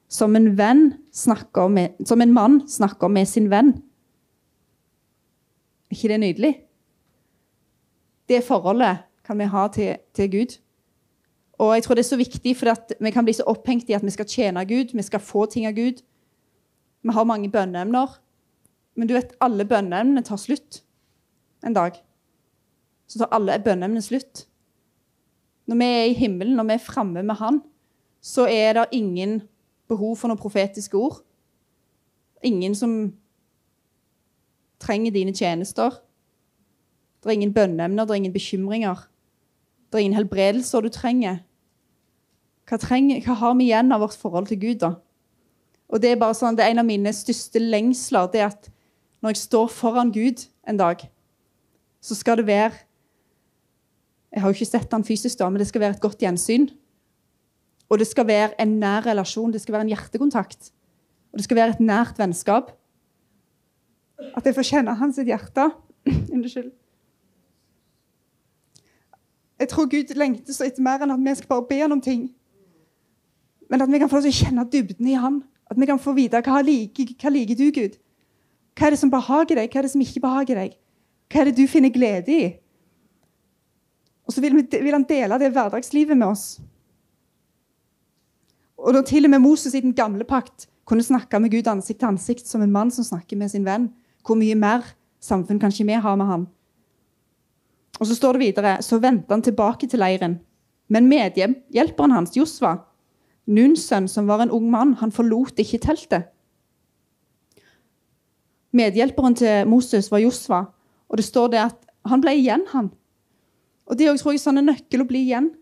[0.09, 0.95] som en, venn
[1.69, 3.75] med, som en mann snakker med sin venn.
[5.91, 6.53] Er ikke det nydelig?
[8.29, 10.57] Det forholdet kan vi ha til, til Gud.
[11.59, 14.05] Og jeg tror det er så viktig, for vi kan bli så opphengt i at
[14.05, 16.03] vi skal tjene Gud, vi skal få ting av Gud.
[17.03, 18.19] Vi har mange bønneemner.
[18.97, 20.83] Men du vet, alle bønneemnene tar slutt
[21.67, 21.97] en dag.
[23.07, 24.47] Så tar alle bønneemnene slutt.
[25.67, 27.61] Når vi er i himmelen, når vi er framme med Han,
[28.23, 29.41] så er det ingen
[29.89, 31.21] behov for noen profetiske ord.
[32.43, 32.97] Ingen som
[34.83, 35.91] trenger dine tjenester.
[37.23, 39.07] Det er ingen bønneemner, det er ingen bekymringer.
[39.91, 41.43] Det er ingen helbredelser du trenger.
[42.67, 43.23] Hva, trenger.
[43.23, 44.95] hva, har vi igjen av vårt forhold til Gud, da?
[45.89, 48.27] Og Det er bare sånn, det er en av mine største lengsler.
[48.33, 48.71] det er at
[49.23, 51.09] Når jeg står foran Gud en dag,
[52.01, 52.86] så skal det være
[54.37, 56.67] Jeg har jo ikke sett han fysisk, da, men det skal være et godt gjensyn.
[57.89, 60.73] Og det skal være en nær relasjon, det skal være en hjertekontakt.
[61.33, 62.75] Og det skal være et nært vennskap.
[64.37, 65.71] At jeg får kjenne hans hjerte.
[66.35, 66.69] Unnskyld.
[69.57, 72.05] Jeg tror Gud lengter så etter mer enn at vi skal bare be han om
[72.05, 72.29] ting.
[73.73, 75.41] Men at vi kan få kjenne dybden i han.
[75.71, 77.97] At vi kan få vite hva liker, hva liker du, Gud.
[78.77, 80.77] Hva er det som behager deg, hva er det som ikke behager deg?
[81.33, 82.53] Hva er det du finner glede i?
[84.27, 86.47] Og så vil, vil han dele det hverdagslivet med oss.
[88.77, 92.01] Og da til og med Moses i den gamle pakt kunne snakke med Gud ansikt
[92.03, 93.89] til ansikt som en mann som snakker med sin venn,
[94.27, 94.85] hvor mye mer
[95.23, 96.45] samfunn kan ikke vi ha med han?
[98.01, 100.39] Og så står det videre så vendte han tilbake til leiren.
[100.93, 102.77] Men medhjelperen hans, Josva,
[103.47, 106.29] Nuns sønn, som var en ung mann, han forlot ikke teltet.
[108.77, 110.65] Medhjelperen til Moses var Josva,
[111.07, 111.79] og det står det at
[112.11, 112.91] han ble igjen, han.
[113.87, 115.53] Og Det er tror jeg, sånn en nøkkel å bli igjen.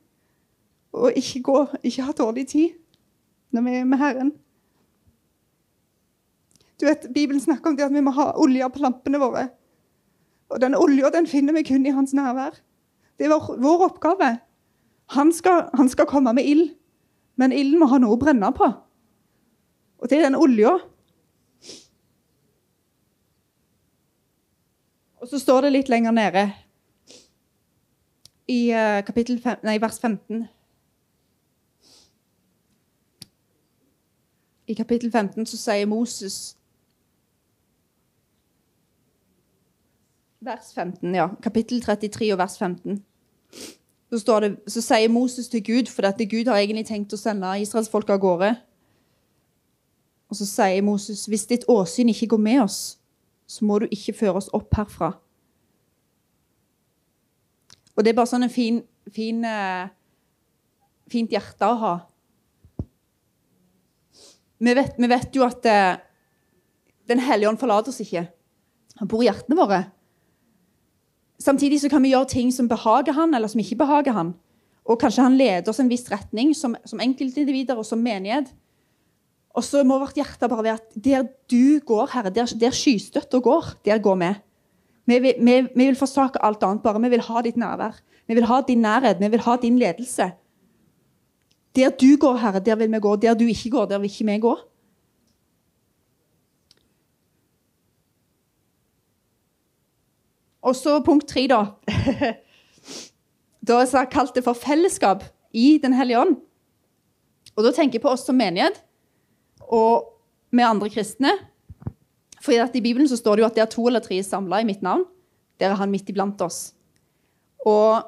[0.94, 2.80] Og ikke, gå, ikke ha dårlig tid
[3.54, 4.30] når vi er med Herren.
[6.80, 9.44] Du vet, Bibelen snakker om det at vi må ha olje på lampene våre.
[10.50, 12.56] Og den olja den finner vi kun i hans nærvær.
[13.18, 14.30] Det er vår, vår oppgave.
[15.14, 16.72] Han skal, han skal, komme med ild,
[17.36, 18.66] men ilden må ha noe å brenne på.
[20.02, 20.74] Og det er den olja.
[25.22, 26.48] Og så står det litt lenger nede
[28.48, 30.44] i uh, kapittel 5, nei, vers 15
[34.66, 36.56] I kapittel 15 så sier Moses
[40.44, 41.28] vers 15, ja.
[41.42, 43.04] Kapittel 33 og vers 15.
[44.12, 47.50] Så, det, så sier Moses til Gud, for dette Gud har egentlig tenkt å sende
[47.60, 48.50] israelsfolket av gårde.
[50.30, 52.98] Og så sier Moses, hvis ditt åsyn ikke går med oss,
[53.46, 55.14] så må du ikke føre oss opp herfra.
[57.94, 58.80] Og det er bare sånn en fin,
[59.14, 59.86] fin uh,
[61.10, 61.94] fint hjerte å ha.
[64.64, 66.00] Vi vet, vi vet jo at uh,
[67.04, 68.22] Den hellige ånd forlater oss ikke.
[68.96, 69.82] Han bor i hjertene våre.
[71.42, 74.30] Samtidig så kan vi gjøre ting som behager han, eller som ikke behager han.
[74.88, 78.48] Og kanskje han leder oss en viss retning som, som enkeltindivider og som menighet.
[79.52, 83.42] Og så må vårt hjerte bare være at der du går, Herre, der, der skystøtta
[83.44, 84.30] går, der går vi.
[85.04, 87.98] Vi vil, vi, vi vil forsake alt annet, bare vi vil ha ditt nærvær.
[88.26, 90.30] Vi vil ha din nærhet, vi vil ha din ledelse.
[91.76, 93.16] Der du går, Herre, der vil vi gå.
[93.16, 94.54] Der du ikke går, der vil ikke vi gå.
[100.64, 101.64] Og så punkt tre, da.
[103.64, 106.34] Da har jeg kalt det for fellesskap i Den hellige ånd.
[107.56, 108.82] Og da tenker jeg på oss som menighet
[109.62, 110.10] og
[110.52, 111.32] med andre kristne.
[112.44, 114.68] For I Bibelen så står det jo at det er to eller tre samla i
[114.68, 115.06] mitt navn.
[115.60, 116.74] Der er han midt iblant oss.
[117.64, 118.04] Og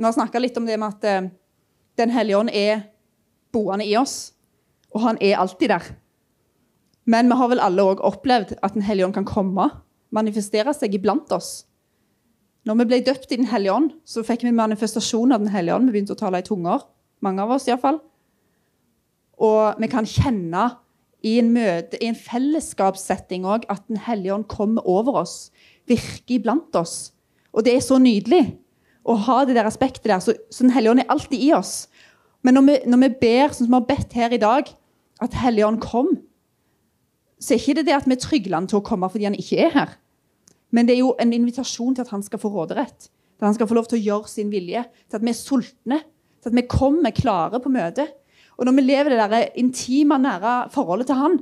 [0.00, 1.30] vi har snakka litt om det med at eh,
[1.98, 2.86] Den hellige ånd er
[3.52, 4.32] boende i oss.
[4.94, 5.90] Og han er alltid der.
[7.04, 9.68] Men vi har vel alle òg opplevd at Den hellige ånd kan komme,
[10.10, 11.66] manifestere seg iblant oss.
[12.64, 15.76] Når vi ble døpt i Den hellige ånd, så fikk vi manifestasjon av Den hellige
[15.76, 15.90] ånd.
[15.90, 16.86] Vi begynte å tale i tunger.
[17.20, 18.00] Mange av oss iallfall.
[19.40, 20.64] Og vi kan kjenne
[21.26, 25.50] i en, møte, i en fellesskapssetting òg at Den hellige ånd kommer over oss,
[25.88, 27.12] virker iblant oss.
[27.52, 28.44] Og det er så nydelig
[29.04, 30.22] å ha det der aspektet der.
[30.22, 31.88] Så, så Den hellige ånd er alltid i oss.
[32.42, 34.70] Men når vi, når vi ber, sånn som vi har bedt her i dag,
[35.20, 36.14] at Hellige ånd kom,
[37.40, 39.58] så er ikke det det at vi trygler han til å komme fordi han ikke
[39.66, 39.96] er her.
[40.72, 43.08] Men det er jo en invitasjon til at han skal få råderett.
[43.08, 44.84] Til at han skal få lov til å gjøre sin vilje.
[45.08, 46.00] Til at vi er sultne.
[46.40, 48.12] Til at vi kommer klare på møtet.
[48.60, 51.38] Og når vi lever det der intime, nære forholdet til han,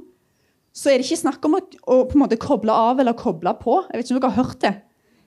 [0.75, 3.51] så er det ikke snakk om å, å på en måte koble av eller koble
[3.59, 3.81] på.
[3.89, 4.75] Jeg vet ikke om dere har hørt det.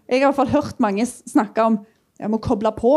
[0.08, 1.82] Jeg har i hvert fall hørt mange snakke om
[2.22, 2.94] jeg må koble på.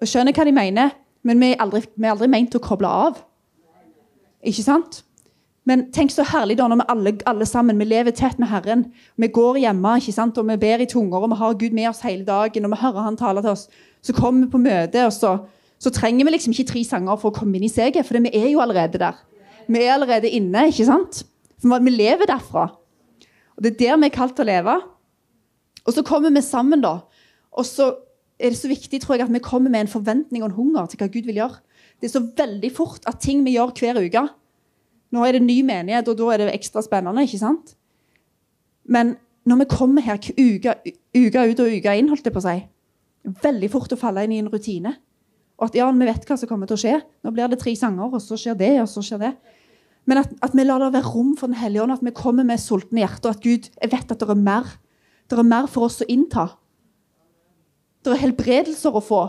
[0.00, 2.90] Og skjønner hva de mener, men vi er aldri, vi er aldri ment å koble
[2.90, 3.22] av.
[4.46, 5.02] Ikke sant?
[5.68, 8.86] Men tenk så herlig da når vi alle, alle, sammen vi lever tett med Herren.
[9.20, 10.38] Vi går hjemme ikke sant?
[10.40, 12.64] og vi ber i tunger, og vi har Gud med oss hele dagen.
[12.64, 13.68] og vi hører han tale til oss.
[14.02, 15.36] Så kommer vi på møte, og så
[15.80, 18.32] så trenger vi liksom ikke tre sanger for å komme inn i seget, for vi
[18.36, 19.16] er jo allerede der.
[19.70, 21.22] Vi er allerede inne, ikke sant?
[21.62, 22.66] For vi lever derfra.
[23.56, 24.76] Og Det er der vi er kalt å leve.
[25.86, 27.00] Og så kommer vi sammen, da.
[27.52, 27.94] Og så
[28.40, 30.86] er det så viktig tror jeg, at vi kommer med en forventning og en hunger
[30.86, 31.60] til hva Gud vil gjøre.
[32.00, 34.28] Det er så veldig fort at ting vi gjør hver uke
[35.10, 37.24] Nå er det ny menighet, og da er det ekstra spennende.
[37.26, 37.72] ikke sant?
[38.86, 40.74] Men når vi kommer her uke
[41.16, 42.60] ut og uke inn, holdt jeg på å si,
[43.42, 44.92] veldig fort å falle inn i en rutine.
[45.60, 46.98] Og at ja, vi vet hva som kommer til å skje.
[47.24, 49.32] Nå blir det tre sanger, og så skjer det, og så skjer det.
[50.08, 52.46] Men at, at vi lar det være rom for Den hellige ånd, at vi kommer
[52.48, 53.34] med sultne hjerter.
[53.34, 54.72] At Gud, jeg vet at det er mer.
[55.28, 56.48] Det er mer for oss å innta.
[58.00, 59.20] Det er helbredelser å få.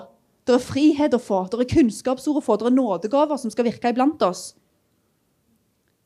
[0.48, 1.44] Det er frihet å få.
[1.52, 2.58] Det er kunnskapsord å få.
[2.58, 4.54] Det er nådegaver som skal virke iblant oss.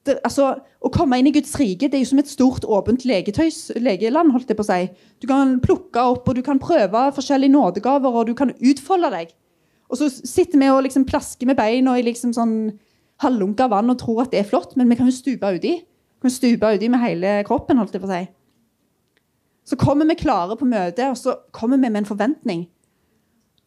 [0.06, 0.52] Det, altså,
[0.86, 4.34] å komme inn i Guds rike det er jo som et stort, åpent legetøys, legeland.
[4.34, 4.82] holdt jeg på å si.
[5.22, 9.34] Du kan plukke opp og du kan prøve forskjellige nådegaver og du kan utfolde deg.
[9.92, 12.56] Og så sitter vi og liksom plasker med beina i liksom sånn
[13.24, 15.76] halvlunka vann og tror at det er flott, men vi kan jo stupe uti.
[15.86, 18.24] Vi kan stupe uti med hele kroppen, holdt jeg på å si.
[19.66, 22.66] Så kommer vi klare på møtet, og så kommer vi med en forventning.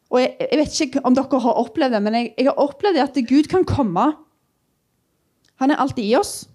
[0.09, 3.01] Og jeg, jeg vet ikke om dere har opplevd det, men jeg, jeg har opplevd
[3.03, 4.07] at Gud kan komme.
[5.61, 6.47] Han er alltid i oss.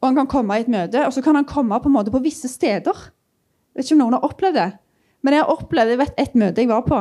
[0.00, 2.12] Og han kan komme i et møte, og så kan han komme på en måte
[2.12, 3.04] på visse steder.
[3.72, 4.70] Jeg vet ikke om noen har opplevd det.
[5.24, 7.00] Men jeg har opplevd et møte jeg var på.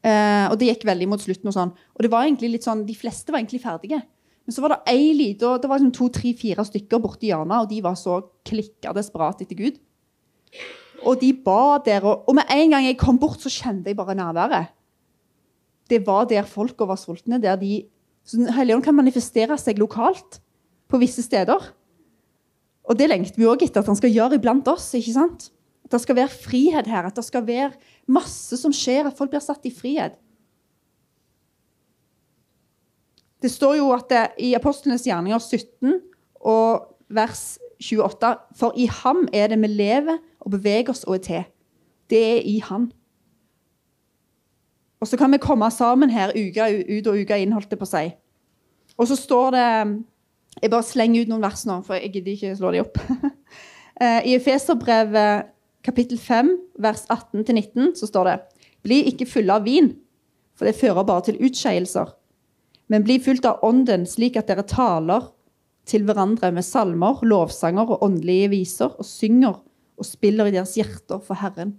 [0.00, 1.50] Eh, og det gikk veldig mot slutten.
[1.50, 1.74] Og sånn.
[1.96, 4.00] Og det var egentlig litt sånn, de fleste var egentlig ferdige.
[4.46, 7.62] Men så var det ei lita Det var liksom to, tre, fire stykker borti hjørnet,
[7.62, 9.80] og de var så klikka desperat etter Gud.
[11.06, 13.98] Og de ba der, og, og, med en gang jeg kom bort, så kjente jeg
[13.98, 14.72] bare nærværet.
[15.90, 17.40] Det var der folka var sultne.
[17.42, 17.84] der de,
[18.24, 20.40] så Helligånd kan manifestere seg lokalt
[20.90, 21.70] på visse steder.
[22.90, 24.92] Og det lengter vi òg etter at han skal gjøre iblant oss.
[24.94, 25.50] ikke sant?
[25.90, 27.08] At det skal være frihet her.
[27.08, 27.72] At det skal være
[28.06, 29.08] masse som skjer.
[29.10, 30.14] At folk blir satt i frihet.
[33.42, 35.98] Det står jo at det, i Apostlenes gjerninger 17
[36.46, 41.24] og vers 28 For i ham er det vi lever og beveger oss og er
[41.26, 41.44] til.
[42.10, 42.92] Det er i han.
[45.00, 47.88] Og så kan vi komme sammen her uka ut og uka inn, holdt det på
[47.88, 48.06] å si.
[49.00, 49.66] Og så står det
[50.62, 53.02] Jeg bare slenger ut noen vers nå, for jeg gidder ikke slå de opp.
[54.00, 55.50] Eh, I Efeserbrevet
[55.86, 58.38] kapittel 5, vers 18-19, så står det
[58.84, 59.92] Bli ikke fulle av vin,
[60.56, 62.12] for det fører bare til utskeielser.
[62.90, 65.28] Men bli fulgt av Ånden, slik at dere taler
[65.88, 69.60] til hverandre med salmer, lovsanger og åndelige viser, og synger
[70.00, 71.76] og spiller i deres hjerter for Herren.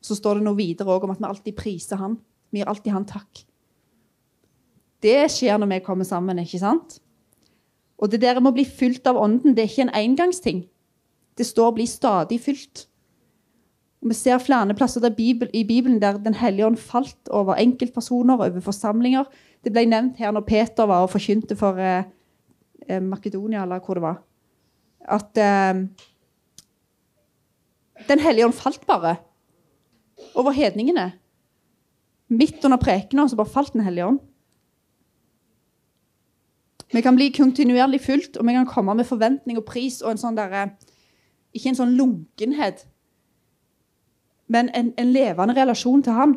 [0.00, 2.16] Så står det noe videre om at vi alltid priser Han.
[2.50, 3.42] Vi gir alltid Han takk.
[5.02, 7.00] Det skjer når vi kommer sammen, ikke sant?
[7.98, 10.66] Og det der med å bli fylt av Ånden, det er ikke en engangsting.
[11.36, 12.86] Det står 'bli stadig fylt'.
[14.06, 18.60] Vi ser flere plasser Bibel, i Bibelen der Den hellige ånd falt over enkeltpersoner, over
[18.60, 19.24] forsamlinger.
[19.64, 22.04] Det ble nevnt her når Peter var og forkynte for eh,
[22.88, 24.22] eh, Makedonia, eller hvor det var,
[25.00, 25.86] at eh,
[28.08, 29.16] Den hellige ånd falt bare
[30.34, 31.12] over hedningene.
[32.28, 34.20] Midt under prekena så bare falt Den hellige ånd.
[36.92, 40.18] Vi kan bli kontinuerlig fulgt, og vi kan komme med forventning og pris og en
[40.18, 40.76] sånn der,
[41.52, 42.86] Ikke en sånn lunkenhet,
[44.52, 46.36] men en, en levende relasjon til han.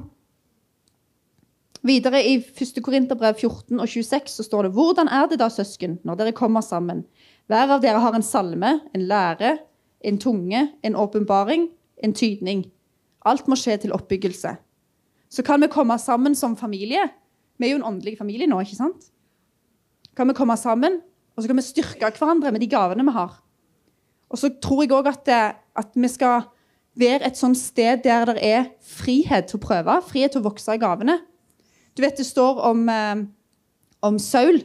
[1.86, 2.82] Videre i 1.
[2.84, 6.66] Korinterbrev 14 og 26 så står det Hvordan er det da, søsken, når dere kommer
[6.66, 7.06] sammen?
[7.48, 9.56] Hver av dere har en salme, en lære,
[10.06, 11.70] en tunge, en åpenbaring,
[12.04, 12.66] en tydning.
[13.26, 14.56] Alt må skje til oppbyggelse.
[15.30, 17.06] Så kan vi komme sammen som familie.
[17.60, 19.10] Vi er jo en åndelig familie nå, ikke sant?
[20.18, 21.00] Kan vi komme sammen,
[21.36, 23.38] og så kan vi styrke hverandre med de gavene vi har.
[24.30, 25.30] Og så tror jeg òg at,
[25.80, 26.44] at vi skal
[27.00, 30.76] være et sånt sted der det er frihet til å prøve, frihet til å vokse
[30.76, 31.20] i gavene.
[31.96, 33.26] Du vet, Det står om, eh,
[34.04, 34.64] om Saul.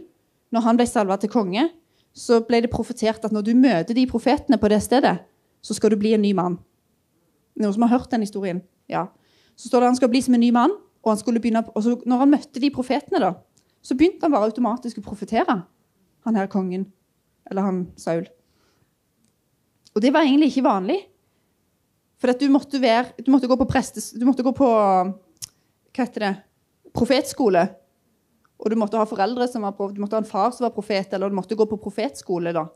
[0.52, 1.70] Når han ble salva til konge,
[2.14, 5.18] så ble det profetert at når du møter de profetene på det stedet,
[5.62, 6.58] så skal du bli en ny mann.
[7.58, 8.62] Noen som har hørt den historien?
[8.88, 9.08] Ja.
[9.56, 10.70] Så står det at han skal bli som en ny mann.
[11.04, 13.34] Og, han begynne, og så, når han møtte de profetene, da,
[13.82, 15.62] så begynte han bare automatisk å profetere.
[16.24, 16.86] Han her kongen.
[17.50, 18.24] Eller han Saul.
[19.94, 21.02] Og det var egentlig ikke vanlig.
[22.20, 24.12] For at du måtte, være, du måtte gå på prestes...
[24.16, 26.34] Du måtte gå på Hva heter det?
[26.94, 27.66] profetskole.
[28.62, 31.12] Og du måtte ha foreldre som var, du måtte ha en far som var profet,
[31.12, 32.68] eller du måtte gå på profetskole da,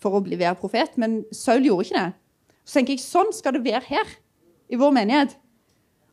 [0.00, 0.94] for å bli, være profet.
[1.00, 2.54] Men Saul gjorde ikke det.
[2.62, 4.16] Så tenker jeg, Sånn skal det være her,
[4.68, 5.34] i vår menighet.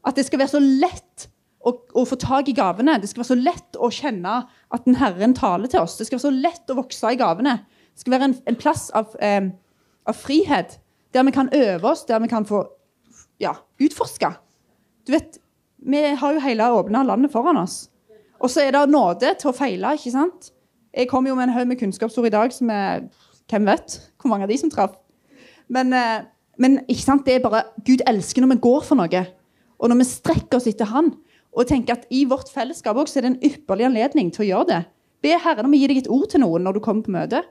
[0.07, 1.27] At det skal være så lett
[1.65, 2.97] å, å, få tak i gavene.
[3.01, 5.97] Det skal være så lett å kjenne at den Herren taler til oss.
[5.99, 7.57] Det skal være så lett å vokse i gavene.
[7.93, 9.51] Det skal være en, en plass av, eh,
[10.07, 10.77] av, frihet,
[11.15, 12.65] der vi kan øve oss, der vi kan få
[13.39, 14.33] ja, utforske.
[15.07, 15.39] Du vet,
[15.79, 17.89] vi har jo hele åpna landet foran oss.
[18.39, 19.95] Og så er det nåde til å feile.
[19.95, 20.51] ikke sant?
[20.95, 23.07] Jeg kom jo med en haug med kunnskapsord i dag som er
[23.45, 24.95] Hvem vet hvor mange av de som traff?
[25.69, 26.23] Men, eh,
[26.57, 27.25] men ikke sant?
[27.25, 29.21] det er bare Gud elsker når vi går for noe.
[29.77, 31.13] Og når vi strekker oss etter Han.
[31.53, 34.67] Og tenker at i vårt fellesskap også er det en ypperlig anledning til å gjøre
[34.71, 34.81] det.
[35.21, 37.43] Be Herren om å gi deg et ord til noen når du kommer på møte.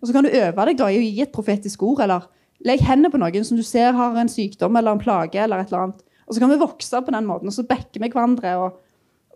[0.00, 2.28] Og så kan du øve deg da i å gi et profetisk ord, eller
[2.64, 5.36] legg hendene på noen som du ser har en sykdom eller en plage.
[5.40, 6.04] eller et eller annet.
[6.26, 8.80] Og så kan vi vokse på den måten, og så backer vi hverandre og,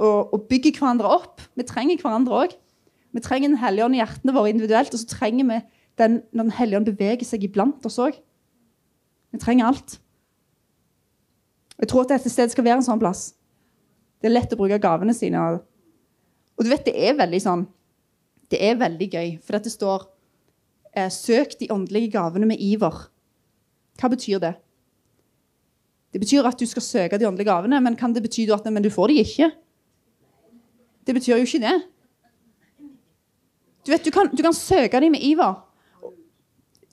[0.01, 1.43] og, og, bygger hverandre opp.
[1.55, 2.57] Vi trenger hverandre òg.
[3.12, 5.61] Vi trenger Den hellige ånd i hjertene våre individuelt, og så trenger vi
[5.99, 8.16] den når Den hellige ånd beveger seg iblant oss òg.
[9.33, 9.99] Vi trenger alt.
[11.79, 13.33] Jeg tror at dette stedet skal være en sånn plass.
[14.18, 15.43] Det er lett å bruke gavene sine.
[16.59, 17.66] Og du vet, det er veldig sånn
[18.49, 20.07] Det er veldig gøy, for dette står
[20.97, 23.11] eh, 'Søk de åndelige gavene med iver'.
[23.99, 24.55] Hva betyr det?
[26.13, 28.83] Det betyr at du skal søke de åndelige gavene, men kan det bety at men
[28.83, 29.51] du får de ikke?
[31.07, 31.77] Det betyr jo ikke det.
[33.85, 35.55] Du vet, du kan, du kan søke de med iver.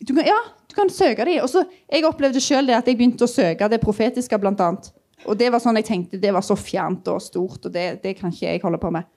[0.08, 0.38] Du kan, ja,
[0.70, 1.40] du kan søke de.
[1.44, 4.92] Og så, Jeg opplevde sjøl at jeg begynte å søke det profetiske, blant annet.
[5.26, 8.14] Og det var sånn jeg tenkte, det var så fjernt og stort, og det, det
[8.20, 9.08] kan ikke jeg holde på med.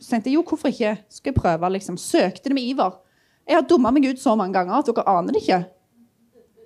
[0.00, 0.96] Så tenkte jeg jo, hvorfor ikke?
[1.12, 1.70] Skal jeg prøve?
[1.76, 1.96] liksom.
[2.00, 2.98] Søkte det med iver.
[3.46, 5.60] Jeg har dumma meg ut så mange ganger at dere aner det ikke.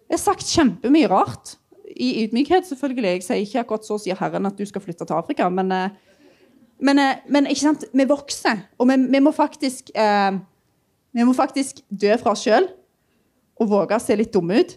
[0.07, 1.57] Jeg har sagt kjempemye rart
[1.97, 3.13] i ydmykhet, selvfølgelig.
[3.17, 5.91] Jeg sier ikke akkurat så sier Herren at du skal flytte til Afrika, men, eh,
[6.81, 7.85] men, eh, men ikke sant?
[7.93, 8.67] vi vokser.
[8.79, 10.39] Og vi, vi må faktisk eh,
[11.17, 12.67] vi må faktisk dø fra oss sjøl
[13.57, 14.75] og våge å se litt dumme ut.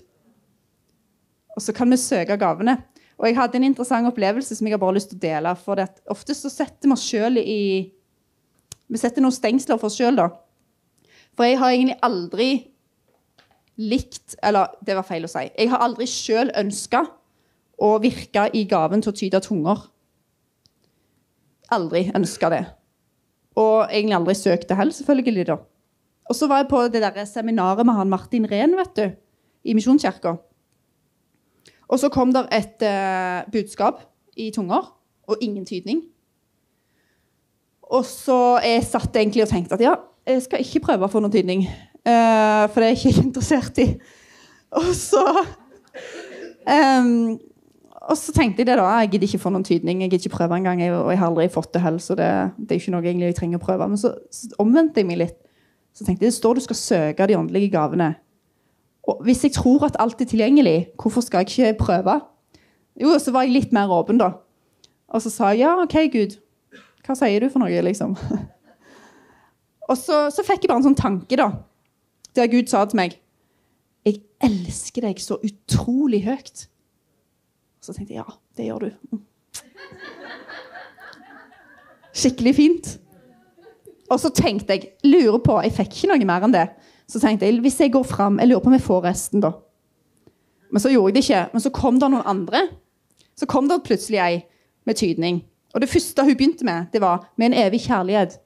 [1.57, 2.77] Og så kan vi søke gavene.
[3.19, 5.55] Og jeg hadde en interessant opplevelse som jeg har bare lyst til å dele.
[5.59, 7.91] for det Ofte så setter vi oss sjøl i
[8.89, 10.29] Vi setter noen stengsler for oss sjøl, da.
[11.35, 12.47] For jeg har egentlig aldri
[13.79, 15.45] likt Eller det var feil å si.
[15.55, 17.05] Jeg har aldri sjøl ønska
[17.79, 19.85] å virke i gaven til å tyde tunger.
[21.71, 22.63] Aldri ønska det.
[23.55, 25.45] Og egentlig aldri søkt det heller, selvfølgelig.
[25.47, 25.57] da.
[26.29, 29.05] Og så var jeg på det der seminaret med han Martin Rehn vet du,
[29.63, 30.35] i Misjonskirka.
[31.89, 34.03] Og så kom det et uh, budskap
[34.37, 34.91] i tunger,
[35.27, 36.03] og ingen tydning.
[37.89, 39.95] Og så jeg satt egentlig og tenkte at ja,
[40.27, 41.65] jeg skal ikke prøve å få noen tydning.
[42.09, 43.87] Uh, for det er jeg ikke interessert i.
[44.79, 45.23] Og så
[46.69, 47.39] um,
[48.09, 48.87] Og så tenkte jeg det, da.
[49.01, 50.01] Jeg gidder ikke få noen tydning.
[50.01, 50.81] Jeg gidder ikke prøve engang.
[50.81, 53.59] Og jeg har aldri fått det heller, så det, det, er ikke noe jeg trenger
[53.59, 53.87] å prøve.
[53.91, 55.37] Men så, så omvendte jeg meg litt.
[55.93, 58.15] Så tenkte jeg det står du skal søke de åndelige gavene.
[59.09, 62.19] Og hvis jeg tror at alt er tilgjengelig, hvorfor skal jeg ikke prøve?
[62.99, 64.31] Jo, så var jeg litt mer åpen, da.
[65.09, 66.37] Og så sa jeg ja, OK, Gud.
[67.05, 68.17] Hva sier du for noe, liksom?
[69.89, 71.49] Og så, så fikk jeg bare en sånn tanke, da
[72.35, 73.21] der Gud sa til meg
[74.05, 76.67] 'Jeg elsker deg så utrolig høyt'.
[77.81, 79.19] Så tenkte jeg ja, det gjør du.
[82.13, 82.99] Skikkelig fint.
[84.09, 86.69] Og så tenkte jeg lurer på, Jeg fikk ikke noe mer enn det.
[87.07, 89.51] Så tenkte jeg hvis jeg går fram, jeg lurer på om jeg får resten, da.
[90.71, 91.49] Men så gjorde jeg det ikke.
[91.53, 92.67] Men så kom det noen andre.
[93.37, 94.41] Så kom det plutselig ei
[94.85, 95.43] med tydning.
[95.73, 98.39] Og det første hun begynte med, det var 'Med en evig kjærlighet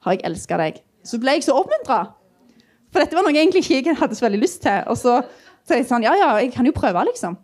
[0.00, 0.82] har jeg elska deg'.
[1.04, 2.17] Så ble jeg så oppmuntra.
[2.92, 4.80] For dette var noe jeg egentlig ikke hadde så veldig lyst til.
[4.88, 7.36] Og så tenkte jeg sånn Ja, ja, jeg kan jo prøve, liksom.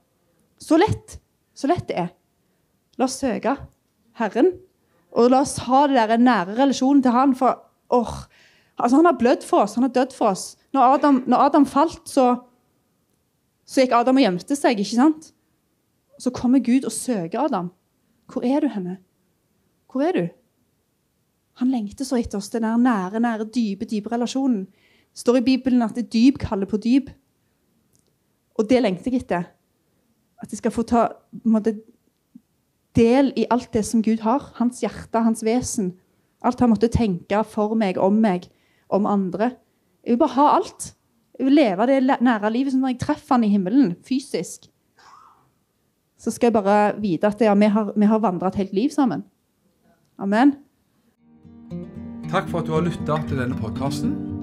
[0.62, 1.18] Så lett.
[1.54, 2.10] Så lett det er.
[2.98, 3.56] La oss søke
[4.18, 4.52] Herren,
[5.14, 7.34] og la oss ha det der nære relasjonen til Han.
[7.38, 7.58] For
[7.94, 8.16] åh,
[8.78, 10.54] altså han har blødd for oss, han har dødd for oss.
[10.74, 12.28] Når Adam, når Adam falt, så,
[13.66, 15.32] så gikk Adam og gjemte seg, ikke sant?
[16.22, 17.72] Så kommer Gud og søker Adam.
[18.30, 18.98] Hvor er du henne?
[19.90, 20.24] Hvor er du?
[21.60, 24.66] Han lengter så etter oss, den der nære, nære, dype, dype relasjonen.
[25.14, 27.10] Det står i Bibelen at det dyp kaller på dyp.
[28.58, 29.46] Og det lengter jeg etter.
[30.42, 31.04] At jeg skal få ta
[31.46, 31.76] måtte,
[32.98, 34.50] del i alt det som Gud har.
[34.58, 35.94] Hans hjerte, hans vesen.
[36.44, 38.50] Alt han måtte tenke for meg, om meg,
[38.90, 39.54] om andre.
[40.04, 40.90] Jeg vil bare ha alt.
[41.38, 44.68] Jeg vil leve det nære livet som når jeg treffer han i himmelen, fysisk.
[46.18, 48.90] Så skal jeg bare vite at ja, vi har, vi har vandra et helt liv
[48.90, 49.24] sammen.
[50.18, 50.54] Amen.
[52.30, 54.33] Takk for at du har lytta til denne podkasten.